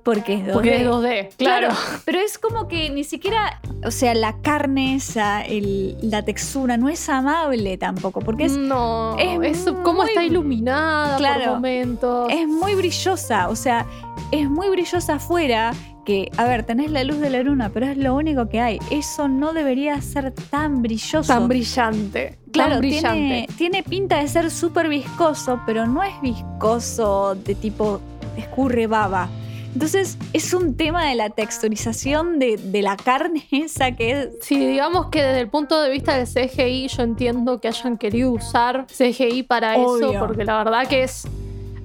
[0.06, 0.53] Porque es 2D.
[0.53, 1.70] Porque es 2D, claro.
[2.06, 6.89] Pero es como que ni siquiera, o sea, la carne esa, el- la textura, no
[6.89, 11.43] es amable tampoco, porque es, no, es es, cómo está iluminada Claro.
[11.45, 12.32] por momentos.
[12.32, 13.88] es muy brillosa, o sea,
[14.32, 15.74] es muy brillosa afuera,
[16.06, 18.78] que, a ver, tenés la luz de la luna, pero es lo único que hay.
[18.91, 21.34] Eso no debería ser tan brilloso.
[21.34, 22.38] tan brillante.
[22.51, 23.53] Claro, tan tiene, brillante.
[23.58, 27.99] tiene pinta de ser súper viscoso, pero no es viscoso de tipo
[28.38, 29.28] escurre baba.
[29.76, 34.30] Entonces es un tema de la texturización de, de la carne esa que es...
[34.41, 38.32] Sí, digamos que desde el punto de vista del CGI, yo entiendo que hayan querido
[38.32, 40.11] usar CGI para Obvio.
[40.11, 41.28] eso, porque la verdad que es.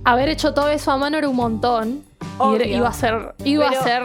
[0.05, 2.03] Haber hecho todo eso a mano era un montón.
[2.21, 2.65] Y Obvio.
[2.79, 4.03] iba a ser, iba Pero- a ser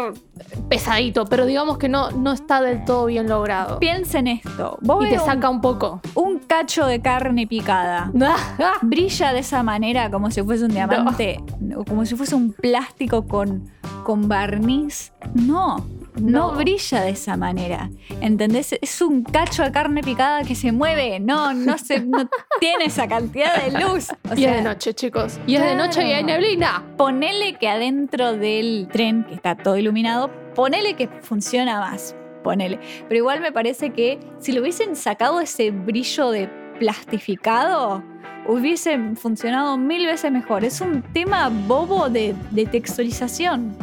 [0.67, 3.79] pesadito, pero digamos que no, no está del todo bien logrado.
[3.79, 6.01] Piensen esto, vos Y te un- saca un poco.
[6.15, 8.11] un cacho de carne picada.
[8.81, 11.41] brilla de esa manera como si fuese un diamante
[11.87, 13.69] como si fuese un plástico con,
[14.03, 15.13] con barniz.
[15.33, 15.85] No,
[16.20, 16.57] no, No.
[16.57, 17.89] brilla de esa manera.
[18.22, 18.74] ¿Entendés?
[18.82, 21.20] Es un cacho de carne picada que se mueve.
[21.20, 24.09] No, no, se, no tiene esa cantidad de luz.
[24.30, 25.39] O y sea, es de noche, chicos.
[25.47, 26.84] Y es de noche y hay neblina.
[26.97, 32.16] ponele que adentro del tren, que está todo iluminado, ponele que funciona más.
[32.43, 32.80] Ponele.
[33.07, 36.47] Pero igual me parece que si le hubiesen sacado ese brillo de
[36.80, 38.03] plastificado,
[38.47, 40.63] hubiese funcionado mil veces mejor.
[40.63, 43.76] Es un tema bobo de, de texturización.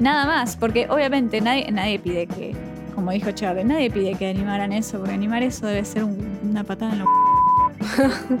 [0.00, 2.54] Nada más, porque obviamente nadie, nadie pide que,
[2.94, 6.64] como dijo Charlie, nadie pide que animaran eso, porque animar eso debe ser un- una
[6.64, 7.04] patada en lo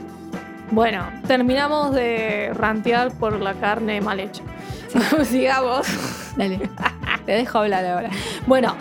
[0.70, 4.42] Bueno, terminamos de rantear por la carne mal hecha.
[5.24, 5.86] Sigamos.
[6.36, 6.60] Dale,
[7.26, 8.10] te dejo hablar ahora.
[8.46, 8.76] Bueno,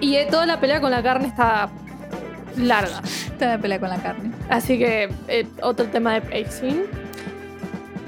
[0.00, 1.70] y eh, toda la pelea con la carne está
[2.58, 3.00] larga.
[3.38, 4.32] Te voy a pelear con la carne.
[4.50, 6.82] Así que eh, otro tema de pacing.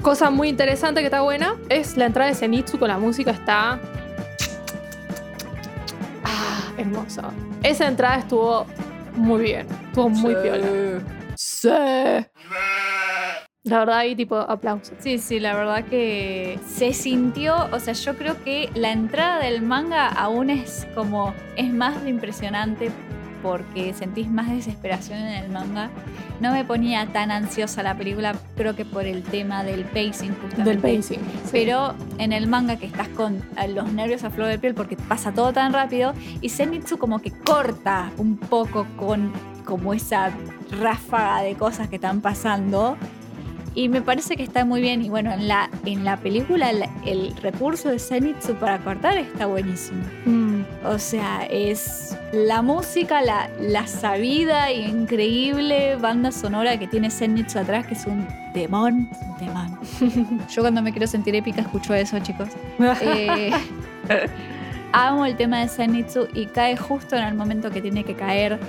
[0.03, 3.79] Cosa muy interesante que está buena es la entrada de Zenitsu con la música está.
[6.77, 7.31] Hermosa.
[7.63, 8.65] Esa entrada estuvo
[9.15, 9.67] muy bien.
[9.87, 10.67] Estuvo muy piola.
[11.35, 11.69] Sí.
[13.65, 14.93] La verdad, ahí tipo aplausos.
[14.99, 19.61] Sí, sí, la verdad que se sintió, o sea, yo creo que la entrada del
[19.61, 22.91] manga aún es como, es más impresionante
[23.43, 25.91] porque sentís más desesperación en el manga.
[26.39, 30.63] No me ponía tan ansiosa la película, creo que por el tema del pacing justamente.
[30.63, 31.19] Del pacing.
[31.19, 31.49] sí.
[31.51, 35.31] Pero en el manga que estás con los nervios a flor de piel porque pasa
[35.31, 39.31] todo tan rápido y Zenitsu como que corta un poco con
[39.65, 40.31] como esa
[40.81, 42.97] ráfaga de cosas que están pasando
[43.75, 46.83] y me parece que está muy bien y bueno, en la, en la película el,
[47.05, 50.03] el recurso de Zenitsu para cortar está buenísimo.
[50.25, 50.61] Mm.
[50.85, 57.59] O sea, es la música, la, la sabida e increíble banda sonora que tiene Zenitsu
[57.59, 59.09] atrás, que es un demon.
[59.21, 60.39] un demon.
[60.49, 62.49] Yo cuando me quiero sentir épica escucho eso, chicos.
[64.05, 64.27] Eh,
[64.91, 68.59] amo el tema de Zenitsu y cae justo en el momento que tiene que caer.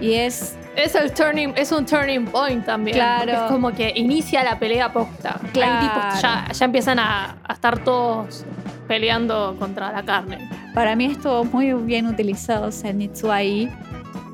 [0.00, 2.96] Y es Es el turning, es un turning point también.
[2.96, 3.32] Claro.
[3.32, 5.38] Es como que inicia la pelea posta.
[5.52, 6.20] Claro.
[6.20, 8.44] ya, ya empiezan a, a estar todos
[8.88, 10.48] peleando contra la carne.
[10.74, 13.70] Para mí estuvo muy bien utilizado Zenitsu ahí.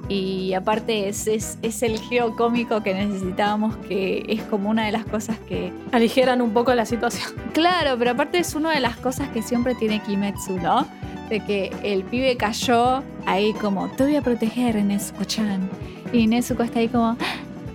[0.09, 4.93] Y aparte es, es, es el giro cómico que necesitábamos, que es como una de
[4.93, 5.73] las cosas que...
[5.91, 7.33] Aligeran un poco la situación.
[7.53, 10.87] Claro, pero aparte es una de las cosas que siempre tiene Kimetsu, ¿no?
[11.29, 15.69] De que el pibe cayó ahí como, te voy a proteger, Nezuko-chan.
[16.13, 17.17] Y Nezuko está ahí como...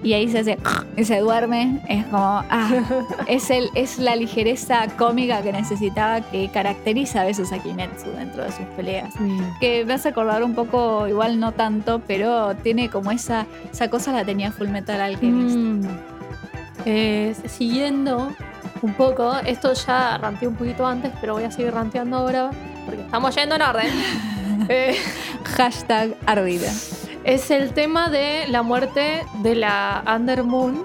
[0.04, 0.58] Y ahí se hace...
[0.97, 1.80] Y se duerme.
[1.88, 2.43] Es como...
[2.49, 2.72] Ah,
[3.28, 8.43] es, el, es la ligereza cómica que necesitaba que caracteriza a veces a Kimetsu dentro
[8.43, 9.14] de sus peleas
[9.60, 14.12] que me hace acordar un poco, igual no tanto, pero tiene como esa, esa cosa
[14.12, 15.56] la tenía Full Metal Alchemist.
[15.56, 15.82] Mm.
[16.86, 18.32] Eh, siguiendo
[18.82, 22.49] un poco, esto ya ranteé un poquito antes, pero voy a seguir ranteando ahora
[22.92, 23.88] porque estamos yendo en orden.
[24.70, 24.96] Eh,
[25.58, 26.72] Hashtag ardida.
[27.24, 30.84] es el tema de la muerte de la Undermoon,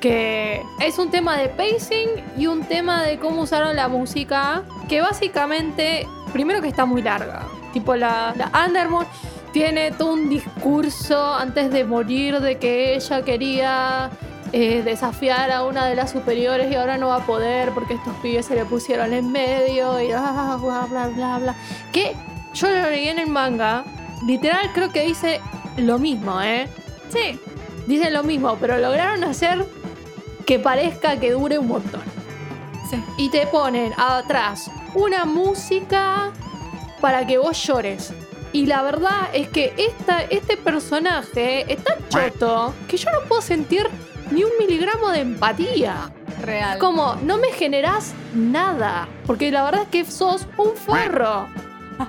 [0.00, 2.08] que es un tema de pacing
[2.38, 7.42] y un tema de cómo usaron la música, que básicamente, primero que está muy larga,
[7.72, 9.06] tipo la, la Undermoon
[9.52, 14.10] tiene todo un discurso antes de morir de que ella quería
[14.56, 18.14] eh, desafiar a una de las superiores y ahora no va a poder porque estos
[18.18, 21.56] pibes se le pusieron en medio y ah, bla bla bla bla.
[21.90, 22.14] Que
[22.54, 23.84] yo lo leí en el manga,
[24.24, 25.40] literal creo que dice
[25.76, 26.68] lo mismo, ¿eh?
[27.08, 27.40] Sí.
[27.88, 29.66] Dice lo mismo, pero lograron hacer
[30.46, 32.02] que parezca que dure un montón.
[32.88, 33.02] Sí.
[33.18, 36.30] Y te ponen atrás una música
[37.00, 38.12] para que vos llores.
[38.52, 43.42] Y la verdad es que esta, este personaje es tan choto que yo no puedo
[43.42, 43.90] sentir
[44.30, 46.10] ni un miligramo de empatía.
[46.40, 46.74] Real.
[46.74, 49.08] Es como, no me generás nada.
[49.26, 51.46] Porque la verdad es que sos un forro.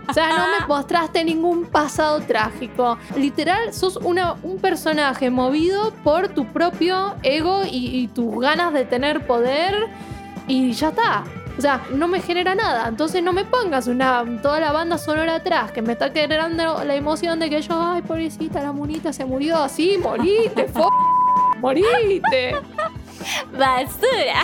[0.07, 2.97] O sea, no me mostraste ningún pasado trágico.
[3.15, 8.85] Literal, sos una, un personaje movido por tu propio ego y, y tus ganas de
[8.85, 9.87] tener poder.
[10.47, 11.23] Y ya está.
[11.57, 12.87] O sea, no me genera nada.
[12.87, 16.95] Entonces no me pongas una, toda la banda sonora atrás que me está generando la
[16.95, 20.89] emoción de que yo, ay, pobrecita, la monita se murió así, morite, fo
[21.59, 22.55] morite.
[23.57, 24.43] Basura.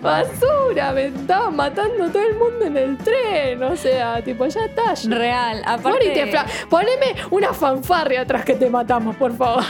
[0.00, 3.62] Basura, me estaba matando todo el mundo en el tren.
[3.62, 4.94] O sea, tipo, ya está.
[5.08, 5.62] Real.
[5.64, 6.32] Aparte.
[6.68, 9.64] Poneme una fanfarria atrás que te matamos, por favor.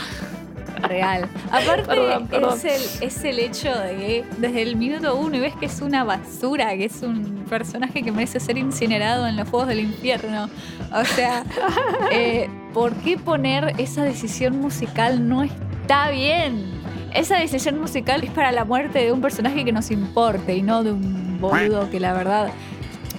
[0.81, 1.27] Real.
[1.51, 2.59] Aparte, Perdón, perdón.
[2.63, 2.65] Es,
[3.01, 6.03] el, es el hecho de que desde el minuto uno y ves que es una
[6.03, 10.49] basura, que es un personaje que merece ser incinerado en los fuegos del infierno.
[10.93, 11.43] O sea,
[12.11, 15.27] eh, ¿por qué poner esa decisión musical?
[15.27, 15.43] No
[15.87, 16.65] está bien.
[17.13, 20.83] Esa decisión musical es para la muerte de un personaje que nos importe y no
[20.83, 22.49] de un boludo que la verdad.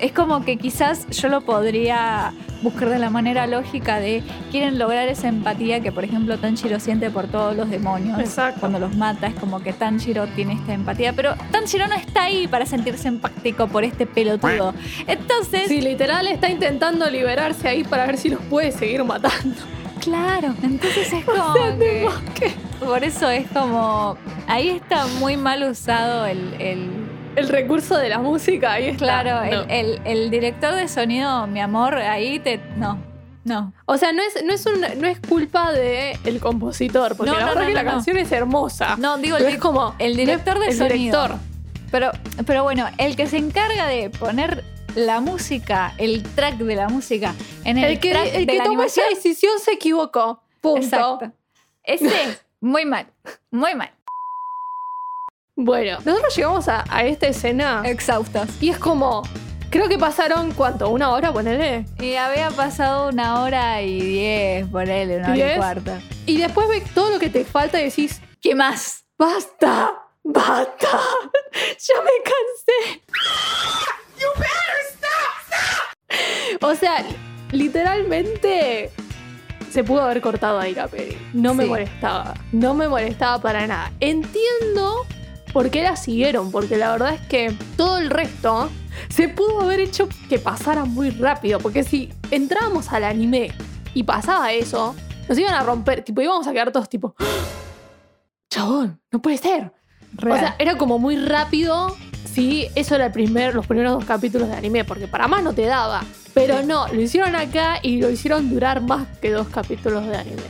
[0.01, 5.09] Es como que quizás yo lo podría buscar de la manera lógica de quieren lograr
[5.09, 8.59] esa empatía que por ejemplo Tanjiro siente por todos los demonios Exacto.
[8.61, 12.49] cuando los mata es como que Tanjiro tiene esta empatía pero Tanjiro no está ahí
[12.49, 14.75] para sentirse empático por este pelotudo
[15.07, 19.55] entonces Sí, literal está intentando liberarse ahí para ver si los puede seguir matando.
[20.01, 21.55] Claro entonces es como
[22.35, 28.09] que- por eso es como ahí está muy mal usado el, el- El recurso de
[28.09, 28.99] la música ahí está.
[29.23, 29.65] claro No.
[29.65, 32.99] el, el- el director de sonido mi amor ahí te no
[33.45, 37.33] no O sea, no es, no es, un- no es culpa del el compositor, porque
[37.33, 38.97] No, la verdad que la canción es hermosa.
[38.99, 41.23] No, digo Pero el es como el director de el sonido.
[41.23, 41.37] director.
[41.91, 42.11] Pero,
[42.45, 44.65] pero bueno, el que se encarga de poner
[44.95, 47.35] la música, el track de la música
[47.65, 50.43] en el, El que, track el de que la tomó esa decisión se equivocó.
[50.61, 50.85] Punto.
[50.85, 51.33] Exacto.
[51.85, 53.07] Ese, muy mal,
[53.51, 53.91] muy mal.
[55.57, 58.49] Bueno, nosotros llegamos a, a esta escena Exhaustos.
[58.61, 59.23] y es como,
[59.71, 60.89] creo que pasaron, ¿cuánto?
[60.91, 61.33] ¿Una hora?
[61.33, 61.85] Ponele.
[62.01, 65.57] Y había pasado una hora y diez, ponele, una hora y ¿Diez?
[65.57, 65.93] cuarto.
[66.27, 69.05] Y después ves todo lo que te falta y decís, ¿Qué más?
[69.19, 69.95] ¡basta!
[70.23, 70.89] ¡Basta!
[71.79, 73.03] ¡Ya me cansé!
[76.61, 77.05] O sea,
[77.53, 78.91] literalmente
[79.71, 81.17] se pudo haber cortado ahí la peli.
[81.33, 81.69] No me Sí.
[81.71, 82.35] molestaba.
[82.53, 83.93] No me molestaba para nada.
[84.01, 85.07] Entiendo
[85.53, 88.71] por qué la siguieron, porque la verdad es que todo el resto
[89.09, 91.59] se pudo haber hecho que pasara muy rápido.
[91.61, 93.53] Porque si entrábamos al anime
[93.95, 94.95] y pasaba eso,
[95.29, 96.03] nos iban a romper.
[96.03, 97.15] Tipo, íbamos a quedar todos tipo.
[97.21, 97.25] "¡Ah!
[98.51, 99.73] Chabón, no puede ser.
[100.27, 101.95] O sea, era como muy rápido.
[102.33, 105.53] Sí, eso era el primer, los primeros dos capítulos de anime, porque para más no
[105.53, 106.05] te daba.
[106.35, 110.43] Pero no, lo hicieron acá y lo hicieron durar más que dos capítulos de anime.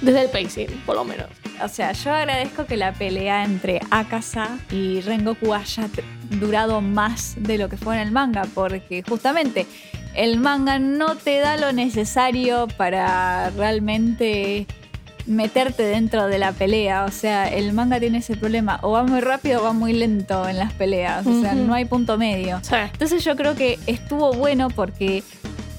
[0.00, 1.26] Desde el pacing, por lo menos.
[1.62, 5.88] O sea, yo agradezco que la pelea entre Akasa y Rengoku haya
[6.30, 9.66] durado más de lo que fue en el manga, porque justamente
[10.14, 14.66] el manga no te da lo necesario para realmente
[15.26, 17.04] meterte dentro de la pelea.
[17.04, 18.78] O sea, el manga tiene ese problema.
[18.82, 21.26] O va muy rápido o va muy lento en las peleas.
[21.26, 22.60] O sea, no hay punto medio.
[22.62, 22.74] Sí.
[22.92, 25.22] Entonces yo creo que estuvo bueno porque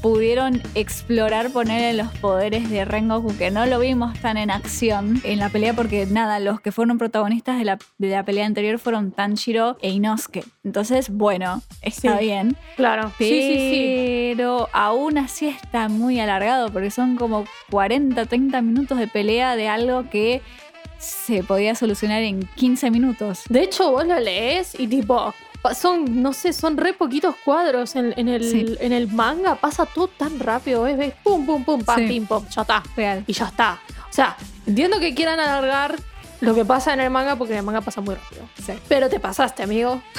[0.05, 5.39] pudieron explorar ponerle los poderes de Rengoku que no lo vimos tan en acción en
[5.39, 9.11] la pelea porque nada, los que fueron protagonistas de la, de la pelea anterior fueron
[9.11, 10.45] Tanjiro e Inosuke.
[10.63, 12.23] Entonces, bueno, está Sí.
[12.25, 12.55] bien.
[12.75, 13.11] Claro.
[13.17, 14.33] Sí, sí, sí.
[14.37, 19.69] Pero aún así está muy alargado porque son como 40, 30 minutos de pelea de
[19.69, 20.43] algo que
[20.99, 23.41] se podía solucionar en 15 minutos.
[23.49, 25.33] De hecho, vos lo lees y tipo,
[25.73, 28.75] son, no sé, son re poquitos cuadros en, en el, Sí.
[28.79, 29.55] en el manga.
[29.55, 32.07] Pasa todo tan rápido, ves, ves, pum, pum, pum, pam, Sí.
[32.07, 32.83] pim, pum, ya está.
[32.95, 33.23] Real.
[33.25, 33.79] Y ya está.
[34.09, 34.37] O sea,
[34.67, 35.95] entiendo que quieran alargar
[36.41, 38.43] lo que pasa en el manga porque en el manga pasa muy rápido.
[38.65, 38.73] Sí.
[38.87, 40.01] Pero te pasaste, amigo.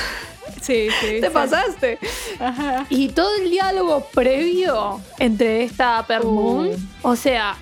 [0.63, 1.21] Sí, sí.
[1.21, 1.99] Te pasaste.
[2.89, 6.77] Y todo el diálogo previo entre esta Permoon, Uh.
[7.03, 7.57] o sea,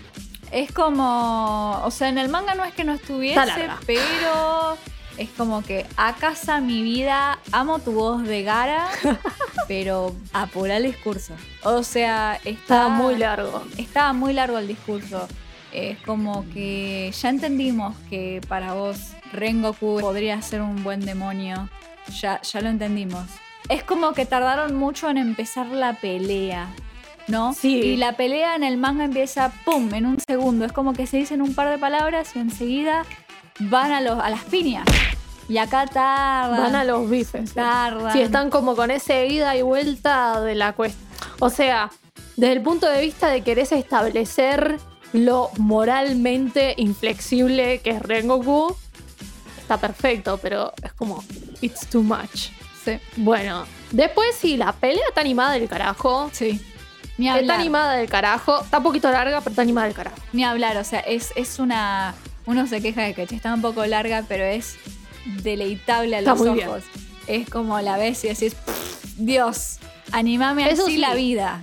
[0.52, 3.40] Es como, o sea, en el manga no es que no estuviese,
[3.86, 4.76] pero
[5.16, 8.88] es como que a casa mi vida, amo tu voz de Gara,
[9.68, 11.34] pero apura el discurso.
[11.62, 13.62] O sea, está estaba muy largo.
[13.76, 15.28] Estaba muy largo el discurso.
[15.72, 21.68] Es como que ya entendimos que para vos Rengoku podría ser un buen demonio.
[22.20, 23.24] Ya, ya lo entendimos.
[23.68, 26.68] Es como que tardaron mucho en empezar la pelea,
[27.28, 27.54] ¿no?
[27.54, 27.80] Sí.
[27.80, 30.64] Y la pelea en el manga empieza, ¡pum!, en un segundo.
[30.64, 33.04] Es como que se dicen un par de palabras y enseguida
[33.60, 34.84] van a, los, a las piñas.
[35.48, 36.58] Y acá tardan.
[36.58, 37.52] Van a los bifes.
[37.54, 38.12] tardan.
[38.12, 41.06] Sí, están como con ese ida y vuelta de la cuestión.
[41.38, 41.90] O sea,
[42.36, 44.78] desde el punto de vista de querés establecer
[45.12, 48.74] lo moralmente inflexible que es Rengoku,
[49.60, 51.22] está perfecto, pero es como,
[51.60, 52.48] it's too much.
[52.84, 52.98] Sí.
[53.16, 56.30] Bueno, después sí, la pelea está animada del carajo.
[56.32, 56.60] sí.
[57.16, 58.62] Ni Está animada del carajo.
[58.62, 60.16] Está un poquito larga, pero está animada del carajo.
[60.32, 62.12] Ni hablar, o sea, es, es una.
[62.46, 64.76] Uno se queja de que che, está un poco larga, pero es
[65.42, 66.68] deleitable a los bien.
[66.68, 66.84] ojos.
[67.26, 69.78] Es como la ves y decís, "Pff, Dios,
[70.12, 70.98] animame Eso así sí.
[70.98, 71.62] la vida.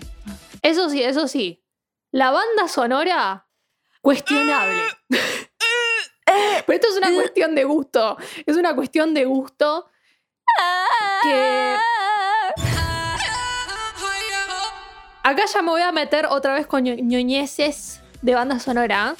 [0.63, 1.63] Eso sí, eso sí.
[2.11, 3.47] La banda sonora,
[4.01, 4.81] cuestionable.
[6.65, 8.17] Pero esto es una cuestión de gusto.
[8.45, 9.89] Es una cuestión de gusto
[11.23, 11.75] que
[15.23, 19.15] acá ya me voy a meter otra vez con ño- ñoñeces de banda sonora.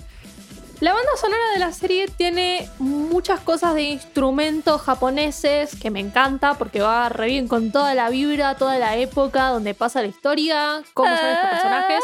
[0.81, 6.55] La banda sonora de la serie tiene muchas cosas de instrumentos japoneses que me encanta
[6.55, 10.81] porque va re bien con toda la vibra, toda la época donde pasa la historia,
[10.95, 12.03] cómo son estos personajes,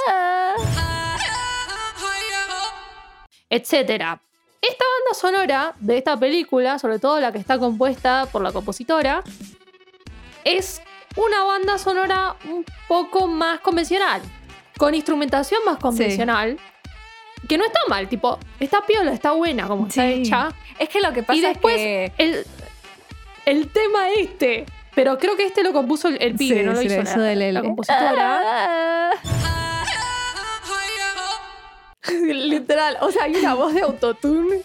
[3.49, 4.21] etcétera.
[4.61, 9.23] Esta banda sonora de esta película, sobre todo la que está compuesta por la compositora,
[10.43, 10.83] es
[11.15, 14.21] una banda sonora un poco más convencional,
[14.77, 16.59] con instrumentación más convencional,
[17.47, 20.13] que no está mal, tipo, está piola, está buena como está Sí.
[20.13, 20.49] hecha.
[20.79, 22.13] Es que lo que pasa Y después es que.
[22.17, 22.45] el,
[23.45, 24.65] el tema este,
[24.95, 27.17] pero creo que este lo compuso el, el pibe, Sí, no lo sí, hizo eso
[27.17, 29.11] la, la compositora.
[32.29, 34.61] Literal, o sea, hay una voz de autotune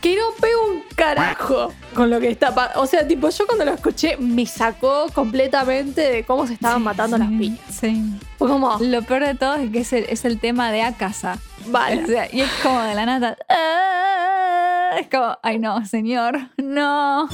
[0.00, 3.72] que no pega un carajo con lo que está O sea, tipo, yo cuando lo
[3.72, 7.60] escuché me sacó completamente de cómo se estaban matando las piñas.
[7.70, 8.02] Sí.
[8.38, 11.38] Fue como, Lo peor de todo es que es el, es el tema de Akasa.
[11.68, 12.04] Vale.
[12.04, 13.36] O sea, y es como de la nata.
[13.48, 17.28] ah, Es como, ay no, señor, no.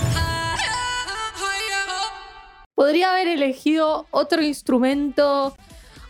[2.75, 5.55] Podría haber elegido otro instrumento,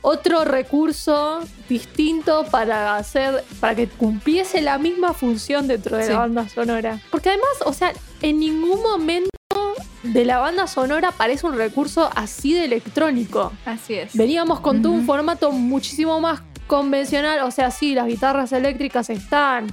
[0.00, 6.12] otro recurso distinto para hacer, para que cumpliese la misma función dentro de Sí.
[6.12, 7.00] la banda sonora.
[7.10, 7.92] Porque además, o sea,
[8.22, 9.28] en ningún momento
[10.02, 13.52] de la banda sonora parece un recurso así de electrónico.
[13.66, 14.14] Así es.
[14.16, 16.40] Veníamos con todo un formato muchísimo más
[16.72, 19.66] convencional, o sea, sí, las guitarras eléctricas están.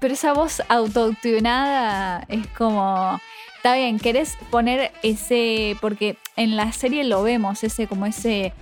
[0.00, 3.20] Pero esa voz autotunada es como.
[3.54, 5.76] Está bien, querés poner ese.
[5.80, 8.52] Porque en la serie lo vemos, ese, como ese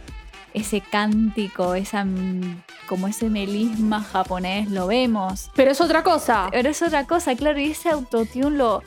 [0.52, 5.50] ese cántico, esa mm, como ese melisma japonés, lo vemos.
[5.54, 6.48] Pero es otra cosa.
[6.50, 8.82] Pero es otra cosa, claro, y ese autotune lo,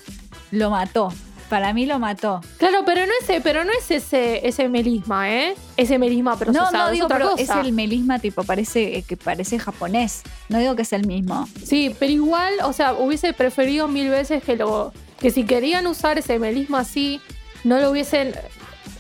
[0.52, 1.12] lo mató.
[1.50, 2.42] Para mí lo mató.
[2.58, 5.56] Claro, pero no es, pero no es ese, ese melisma, ¿eh?
[5.78, 6.72] Ese melisma procesado.
[6.72, 7.44] No, no es digo, otra pero cosa.
[7.60, 10.24] es el melisma tipo, parece eh, que parece japonés.
[10.50, 11.48] No digo que es el mismo.
[11.64, 14.92] Sí, pero igual, o sea, hubiese preferido mil veces que lo.
[15.20, 17.22] que si querían usar ese melisma así,
[17.64, 18.34] no lo hubiesen.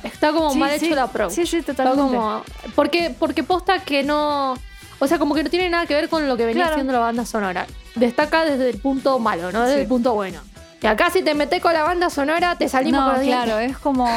[0.03, 0.85] Está como Sí, mal sí.
[0.85, 1.31] hecho la approach.
[1.31, 2.15] Sí, sí, Está totalmente.
[2.15, 2.43] como.
[2.75, 4.55] Porque, porque posta que no.
[4.99, 6.75] O sea, como que no tiene nada que ver con lo que venía Claro.
[6.75, 7.65] haciendo la banda sonora.
[7.95, 9.81] Destaca desde el punto malo, no desde Sí.
[9.81, 10.39] el punto bueno.
[10.85, 13.43] Y acá si te metes con la banda sonora, te salimos No, con los dientes.
[13.43, 14.07] claro, es como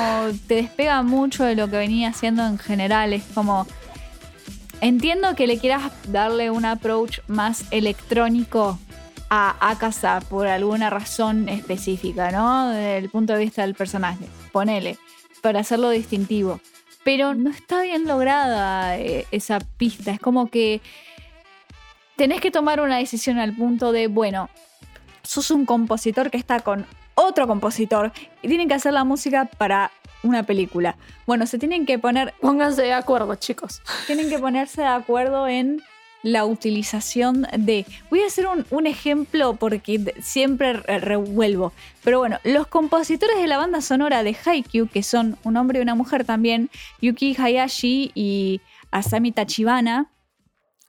[0.46, 3.14] te despega mucho de lo que venía haciendo en general.
[3.14, 3.66] Es como.
[4.82, 8.78] Entiendo que le quieras darle un approach más electrónico
[9.30, 12.68] a Akasa por alguna razón específica, ¿no?
[12.68, 14.26] Desde el punto de vista del personaje.
[14.52, 14.98] Ponele,
[15.40, 16.60] para hacerlo distintivo.
[17.02, 20.10] Pero no está bien lograda eh, esa pista.
[20.10, 20.82] Es como que
[22.16, 24.50] tenés que tomar una decisión al punto de, bueno,
[25.29, 28.12] sos un compositor que está con otro compositor
[28.43, 29.91] y tienen que hacer la música para
[30.22, 30.97] una película.
[31.26, 33.83] Bueno, se tienen que poner, Pónganse de acuerdo, chicos.
[34.07, 35.83] tienen que ponerse de acuerdo en
[36.22, 37.85] la utilización de.
[38.11, 41.72] Voy a hacer un, un ejemplo porque siempre re- revuelvo.
[42.03, 45.83] Pero bueno, los compositores de la banda sonora de Haikyuu, que son un hombre y
[45.83, 46.70] una mujer también,
[47.03, 48.61] Yuki Hayashi y
[48.91, 50.07] Asami Tachibana,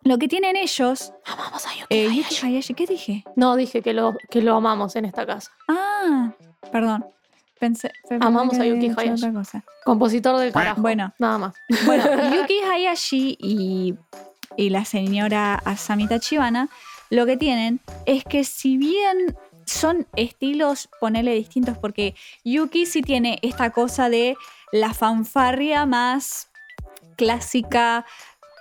[0.04, 1.14] lo que tienen ellos.
[1.26, 2.22] Amamos a Yuki eh, Hayashi.
[2.22, 3.24] Yuki Hayashi, ¿qué dije?
[3.36, 5.52] No, dije que lo, que lo amamos en esta casa.
[5.68, 6.32] Ah,
[6.72, 7.06] perdón.
[7.60, 9.26] Pensé, pensé Amamos que a Yuki Hayashi.
[9.26, 9.64] otra cosa.
[9.84, 10.82] Compositor del carajo.
[10.82, 11.14] Bueno.
[11.20, 11.56] Nada más.
[11.86, 12.04] Bueno,
[12.36, 13.95] Yuki Hayashi y,
[14.56, 16.70] y la señora Asami Tachibana
[17.10, 19.36] lo que tienen es que si bien
[19.66, 24.36] son estilos, ponele distintos, porque Yuki sí tiene esta cosa de
[24.72, 26.50] la fanfarria más
[27.18, 28.06] clásica,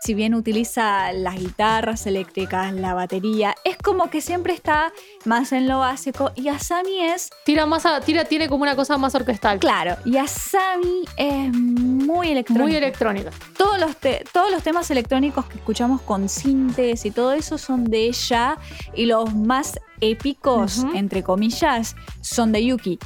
[0.01, 4.93] si bien utiliza las guitarras eléctricas, la batería, es como que siempre está
[5.25, 8.97] más en lo básico y Asami es Tira más a- tira, tiene como una cosa
[8.99, 9.59] más orquestal.
[9.59, 12.65] Claro, y Asami es muy electrónica.
[12.65, 13.31] Muy electrónica.
[13.57, 17.85] todos, los te- todos los temas electrónicos que escuchamos con sintes y todo eso son
[17.85, 18.57] de ella
[18.95, 22.99] y los más épicos, entre comillas, son de Yuki.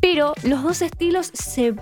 [0.00, 1.74] Pero los dos estilos se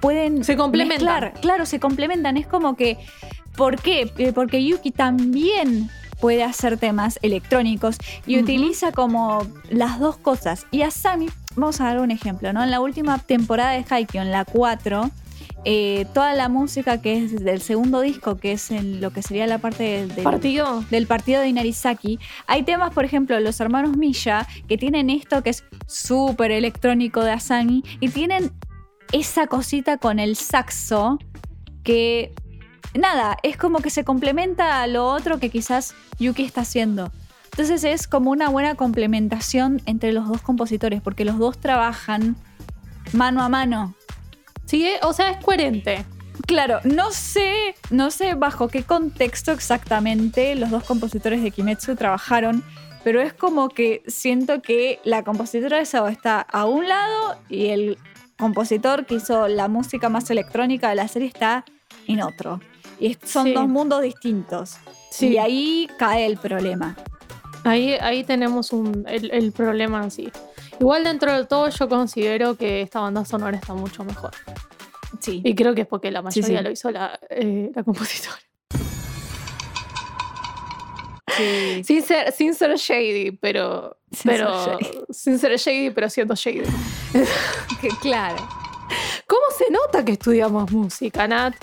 [0.00, 1.04] pueden Se complementan.
[1.06, 1.40] mezclar.
[1.40, 2.36] Claro, se complementan.
[2.36, 2.98] Es como que,
[3.58, 4.10] ¿por qué?
[4.16, 5.90] Eh, Porque Yuki también
[6.20, 7.96] puede hacer temas electrónicos
[8.26, 10.66] y utiliza como las dos cosas.
[10.70, 12.62] Y Asami, vamos a dar un ejemplo, ¿no?
[12.64, 15.10] En la última temporada de Haikyuu, en la 4,
[15.64, 19.46] eh, toda la música que es del segundo disco, que es en lo que sería
[19.46, 20.84] la parte del, del- Partido.
[20.90, 25.50] del partido de Inarizaki, hay temas, por ejemplo, los hermanos Milla, que tienen esto que
[25.50, 28.50] es súper electrónico de Asami, y tienen
[29.12, 31.18] esa cosita con el saxo
[31.84, 32.32] que,
[32.94, 37.10] nada, es como que se complementa a lo otro que quizás Yuki está haciendo.
[37.52, 42.36] Entonces es como una buena complementación entre los dos compositores, porque los dos trabajan
[43.12, 43.94] mano a mano.
[44.64, 46.04] Sí, o sea, es coherente.
[46.46, 52.62] Claro, no sé, no sé bajo qué contexto exactamente los dos compositores de Kimetsu trabajaron,
[53.02, 57.66] pero es como que siento que la compositora de Sao está a un lado y
[57.66, 57.98] el
[58.38, 61.64] compositor que hizo la música más electrónica de la serie está
[62.06, 62.60] en otro.
[63.00, 63.52] Y son Sí.
[63.54, 64.76] dos mundos distintos.
[65.10, 65.28] Sí.
[65.28, 66.96] Y ahí cae el problema.
[67.64, 70.30] Ahí, ahí tenemos un, el, el problema en sí.
[70.80, 74.30] Igual dentro de todo yo considero que esta banda sonora está mucho mejor.
[75.20, 75.40] Sí.
[75.44, 76.64] Y creo que es porque la mayoría sí.
[76.64, 78.36] lo hizo la, eh, la compositora.
[81.36, 81.82] sí.
[81.84, 83.96] Sin ser, sin ser shady, pero.
[84.12, 84.98] Sin pero ser shady.
[85.10, 86.62] Sin ser shady, pero siendo shady.
[87.80, 88.36] Que- claro.
[89.26, 91.54] ¿Cómo se nota que estudiamos música, Nat?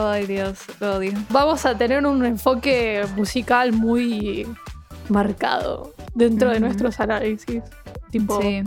[0.00, 1.12] Ay, Dios, lo odio.
[1.30, 4.46] Vamos a tener un enfoque musical muy
[5.08, 7.62] marcado dentro de nuestros análisis.
[8.10, 8.62] Tipo, Sí.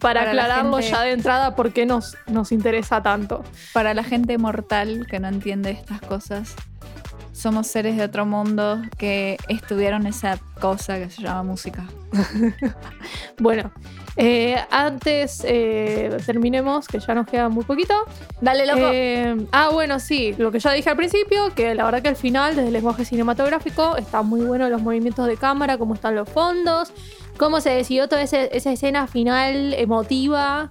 [0.00, 3.44] para, Para la aclararlo gente- ya de entrada, ¿por qué nos, nos interesa tanto?
[3.74, 6.54] Para la gente mortal que no entiende estas cosas,
[7.32, 11.84] somos seres de otro mundo que estudiaron esa cosa que se llama música.
[13.38, 13.70] Bueno,
[14.16, 17.94] eh, antes eh, terminemos, que ya nos queda muy poquito.
[18.40, 18.90] Dale, loco.
[18.92, 22.16] Eh, ah, bueno, sí, lo que ya dije al principio, que la verdad que al
[22.16, 26.28] final, desde el lenguaje cinematográfico, está muy bueno los movimientos de cámara, cómo están los
[26.28, 26.92] fondos,
[27.36, 30.70] cómo se decidió toda ese- esa escena final emotiva.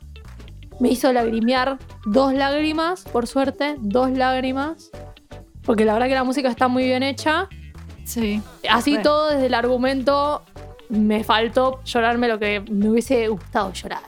[0.79, 4.89] Me hizo lagrimear dos lágrimas, por suerte, dos lágrimas.
[5.65, 7.47] Porque la verdad que la música está muy bien hecha.
[8.05, 8.41] sí.
[8.69, 10.43] Así todo desde el argumento
[10.89, 14.01] me faltó llorarme lo que me hubiese gustado llorar.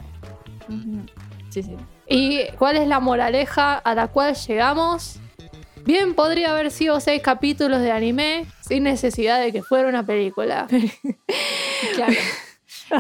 [1.49, 1.75] Sí, sí.
[2.07, 5.19] ¿Y cuál es la moraleja a la cual llegamos?
[5.85, 10.67] Bien podría haber sido seis capítulos de anime sin necesidad de que fuera una película.
[11.95, 12.13] Claro.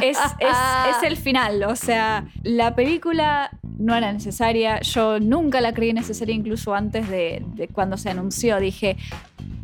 [0.01, 5.73] Es, es- es el final, o sea, la película no era necesaria, yo nunca la
[5.73, 8.97] creí necesaria incluso antes de, de cuando se anunció, dije,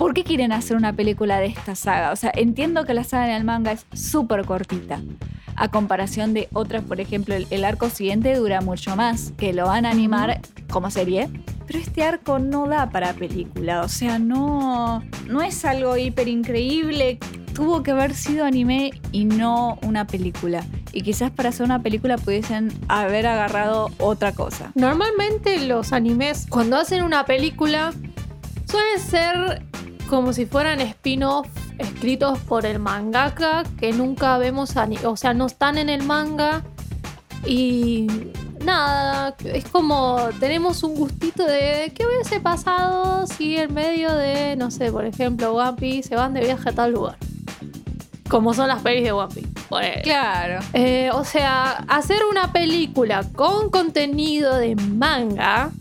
[0.01, 2.11] ¿por qué quieren hacer una película de esta saga?
[2.11, 4.99] O sea, entiendo que la saga en el manga es súper cortita,
[5.55, 9.67] a comparación de otras, por ejemplo, el, el arco siguiente dura mucho más, que lo
[9.67, 10.41] van a animar
[10.71, 11.29] como serie.
[11.67, 17.19] Pero este arco no da para película, o sea, no, no es algo hiper increíble.
[17.53, 20.65] Tuvo que haber sido anime y no una película.
[20.93, 24.71] Y quizás para hacer una película pudiesen haber agarrado otra cosa.
[24.73, 27.93] Normalmente los animes, cuando hacen una película,
[28.65, 29.70] suelen ser
[30.11, 31.47] como si fueran spin-off
[31.77, 36.63] escritos por el mangaka que nunca vemos, ani- o sea, no están en el manga.
[37.45, 38.07] Y
[38.65, 44.69] nada, es como tenemos un gustito de qué hubiese pasado si en medio de, no
[44.69, 47.15] sé, por ejemplo, One Piece se van de viaje a tal lugar.
[48.29, 49.49] Como son las pelis de One Piece.
[50.03, 50.59] Claro.
[50.73, 55.71] Eh, o sea, hacer una película con contenido de manga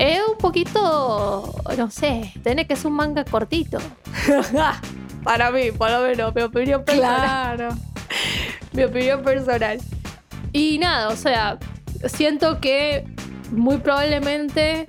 [0.00, 3.78] es un poquito, no sé, tiene que ser un manga cortito.
[5.24, 7.56] Para mí, por lo menos, mi opinión personal.
[7.56, 7.76] Claro.
[8.72, 9.78] Mi opinión personal.
[10.52, 11.58] Y nada, o sea,
[12.06, 13.04] siento que
[13.50, 14.86] muy probablemente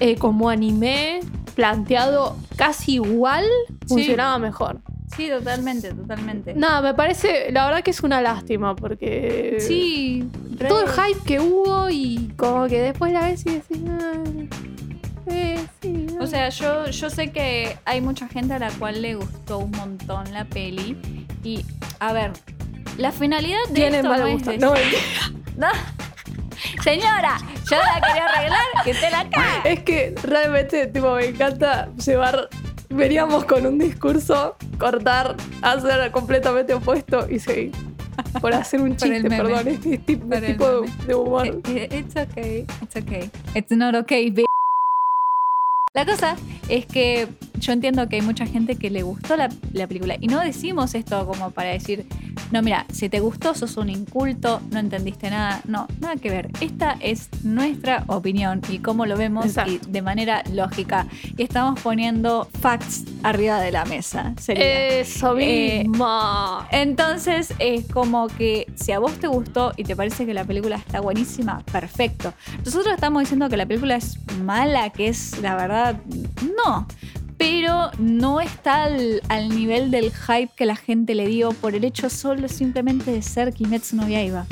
[0.00, 1.20] eh, como anime
[1.54, 3.44] planteado casi igual
[3.86, 4.80] funcionaba mejor.
[5.16, 6.54] Sí, totalmente, totalmente.
[6.54, 9.58] Nada, me parece, la verdad que es una lástima porque...
[9.60, 13.78] Sí, re- todo el hype que hubo y como que después la ves y decís,
[13.88, 14.12] "Ah,
[15.26, 19.14] eh, sí, O sea, yo, yo sé que hay mucha gente a la cual le
[19.14, 20.96] gustó un montón la peli.
[21.42, 21.64] Y,
[22.00, 22.32] a ver,
[22.98, 24.50] la finalidad de tienen esto mal no gusto.
[24.50, 24.98] es No, decir-
[25.56, 25.68] No.
[26.82, 27.36] Señora,
[27.70, 29.62] yo la quería arreglar, que usted la caga.
[29.64, 32.48] es que realmente tipo, me encanta llevar.
[32.90, 37.72] Veníamos con un discurso, cortar, hacer completamente opuesto y seguir.
[38.40, 41.46] Por hacer un chiste, perdón, este el tipo de, de humor.
[41.46, 43.30] Eh, eh, It's okay, it's okay.
[43.54, 44.46] It's not okay, bitch.
[45.94, 46.36] La cosa
[46.68, 47.28] es que
[47.60, 50.16] yo entiendo que hay mucha gente que le gustó la, la película.
[50.20, 52.04] Y no decimos esto como para decir,
[52.54, 55.60] no, mira, si te gustó, sos un inculto, no entendiste nada.
[55.66, 56.50] No, nada que ver.
[56.60, 61.08] Esta es nuestra opinión y cómo lo vemos y de manera lógica.
[61.36, 64.34] Y estamos poniendo facts arriba de la mesa.
[64.40, 64.64] Sería.
[65.00, 66.64] Eso Eh, mismo.
[66.70, 70.76] Entonces es como que si a vos te gustó y te parece que la película
[70.76, 72.34] está buenísima, perfecto.
[72.64, 75.96] Nosotros estamos diciendo que la película es mala, que es la verdad,
[76.64, 76.86] no.
[77.46, 81.84] Pero no está al, al nivel del hype que la gente le dio por el
[81.84, 84.46] hecho solo simplemente de ser Kimetsu no Yaiba.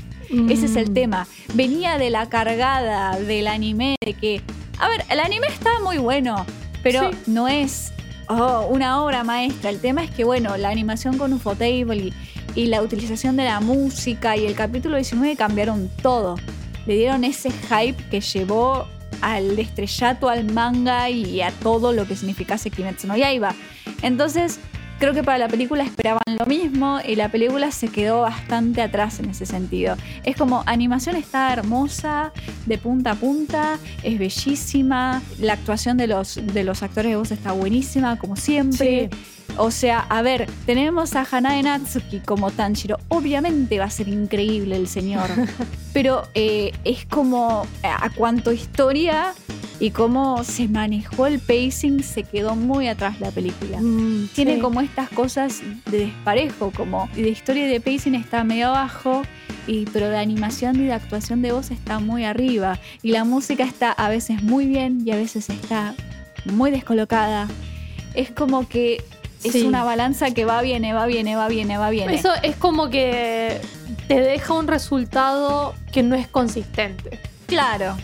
[0.51, 0.95] Ese es el Mm.
[0.95, 1.26] tema.
[1.55, 4.43] Venía de la cargada del anime, de que,
[4.78, 6.45] a ver, el anime está muy bueno,
[6.82, 7.16] pero Sí.
[7.26, 7.93] no es
[8.28, 9.70] oh, una obra maestra.
[9.70, 12.12] El tema es que, bueno, la animación con Ufotable y,
[12.55, 16.36] y la utilización de la música y el capítulo 19 cambiaron todo.
[16.86, 18.86] Le dieron ese hype que llevó
[19.23, 23.55] al estrellato al manga y a todo lo que significase Kimetsu no Yaiba.
[24.03, 24.61] Entonces,
[24.99, 29.18] creo que para la película esperaban lo mismo y la película se quedó bastante atrás
[29.18, 29.97] en ese sentido.
[30.23, 32.33] Es como animación está hermosa,
[32.66, 37.33] de punta a punta, es bellísima, la actuación de los, de los actores de voz
[37.33, 39.11] está buenísima, como siempre.
[39.59, 42.99] O sea, a ver, tenemos a Hanae Natsuki como Tanjiro.
[43.09, 45.28] Obviamente va a ser increíble el señor.
[45.93, 49.34] pero eh, es como a, cuanto historia
[49.78, 53.80] y cómo se manejó el pacing, se quedó muy atrás la película.
[53.80, 54.61] Mm, Tiene sí.
[54.61, 59.22] como estas cosas de desparejo, como de historia y de pacing está medio abajo,
[59.66, 62.78] y, pero de animación y de actuación de voz está muy arriba.
[63.03, 65.95] Y la música está a veces muy bien y a veces está
[66.45, 67.49] muy descolocada.
[68.14, 69.03] Es como que
[69.45, 69.62] es Sí.
[69.66, 72.14] una balanza que va, viene, va, viene, va, viene, va, viene.
[72.14, 73.61] Eso es como que
[74.09, 77.18] te deja un resultado que no es consistente.
[77.47, 77.97] Claro,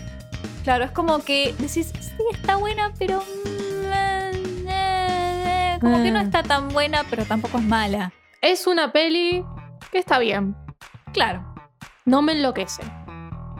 [0.64, 3.20] claro, es como que decís, sí, está buena, pero...
[3.20, 6.22] mm, eh, como que no Ah.
[6.22, 8.12] está tan buena, pero tampoco es mala.
[8.40, 9.44] Es una peli
[9.92, 10.56] que está bien.
[11.12, 11.44] Claro,
[12.04, 12.82] No me enloquece.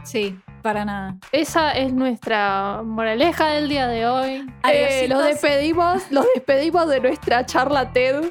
[0.03, 0.37] sí,
[0.69, 1.15] para nada.
[1.31, 4.47] Esa es nuestra moraleja del día de hoy.
[4.71, 8.25] Eh, los despedimos, los despedimos de nuestra charla TED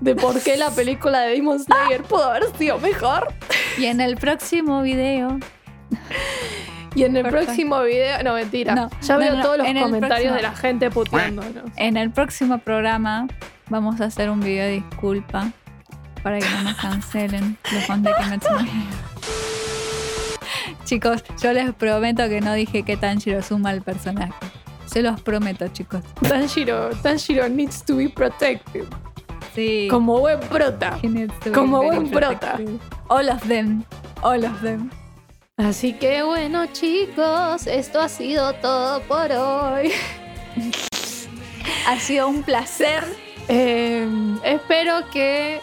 [0.00, 3.32] de por qué la película de Demon Slayer pudo haber sido mejor.
[3.78, 5.38] Y en el próximo video
[6.94, 7.46] Y en el Perfecto.
[7.46, 10.52] próximo video, no mentira, No, ya no, veo no, todos los comentarios próximo- de la
[10.54, 11.64] gente puteándonos.
[11.76, 13.26] En el próximo programa
[13.70, 15.50] vamos a hacer un video de disculpa
[16.22, 18.48] para que no nos cancelen los fans de Kimetsu.
[20.88, 24.32] Chicos, yo les prometo que no dije que Tanjiro es un mal personaje.
[24.86, 26.00] Se los prometo, chicos.
[26.26, 28.86] Tanjiro, Tanjiro needs to be protected.
[29.54, 29.88] Sí.
[29.90, 30.98] Como buen prota.
[31.52, 32.58] Como buen prota.
[33.08, 33.84] All of them.
[34.22, 34.88] All of them.
[35.58, 39.92] Así que bueno, chicos, esto ha sido todo por hoy.
[41.86, 43.02] Ha sido un placer.
[43.48, 44.06] Eh,
[44.42, 45.60] espero que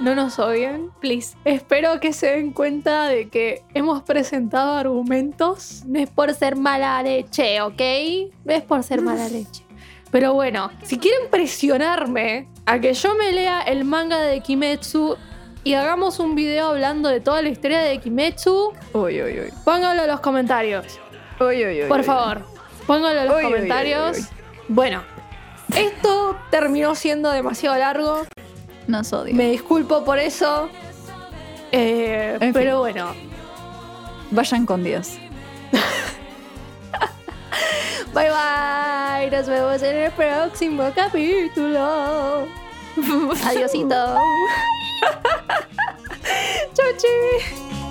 [0.00, 0.90] no nos odien.
[1.00, 1.36] Please.
[1.44, 5.82] Espero que se den cuenta de que hemos presentado argumentos.
[5.86, 7.80] No es por ser mala leche, ¿ok?
[8.44, 9.62] No es por ser mala leche.
[10.10, 15.16] Pero bueno, si quieren presionarme a que yo me lea el manga de Kimetsu
[15.64, 19.52] y hagamos un video hablando de toda la historia de Kimetsu, Uy, uy, uy.
[19.64, 20.98] pónganlo en los comentarios.
[21.40, 21.88] Uy, uy, uy.
[21.88, 22.42] Por favor,
[22.86, 24.18] pónganlo en los comentarios.
[24.68, 25.02] Bueno,
[25.76, 28.22] esto terminó siendo demasiado largo.
[28.88, 29.34] Nos odio.
[29.34, 30.68] Me disculpo por eso.
[31.70, 32.52] Eh, En fin.
[32.52, 33.14] pero bueno,
[34.30, 35.12] Vayan con Dios.
[38.14, 39.30] bye bye.
[39.30, 42.46] Nos vemos en el próximo capítulo.
[43.46, 43.94] Adiosito.
[46.74, 47.87] Chau, chi.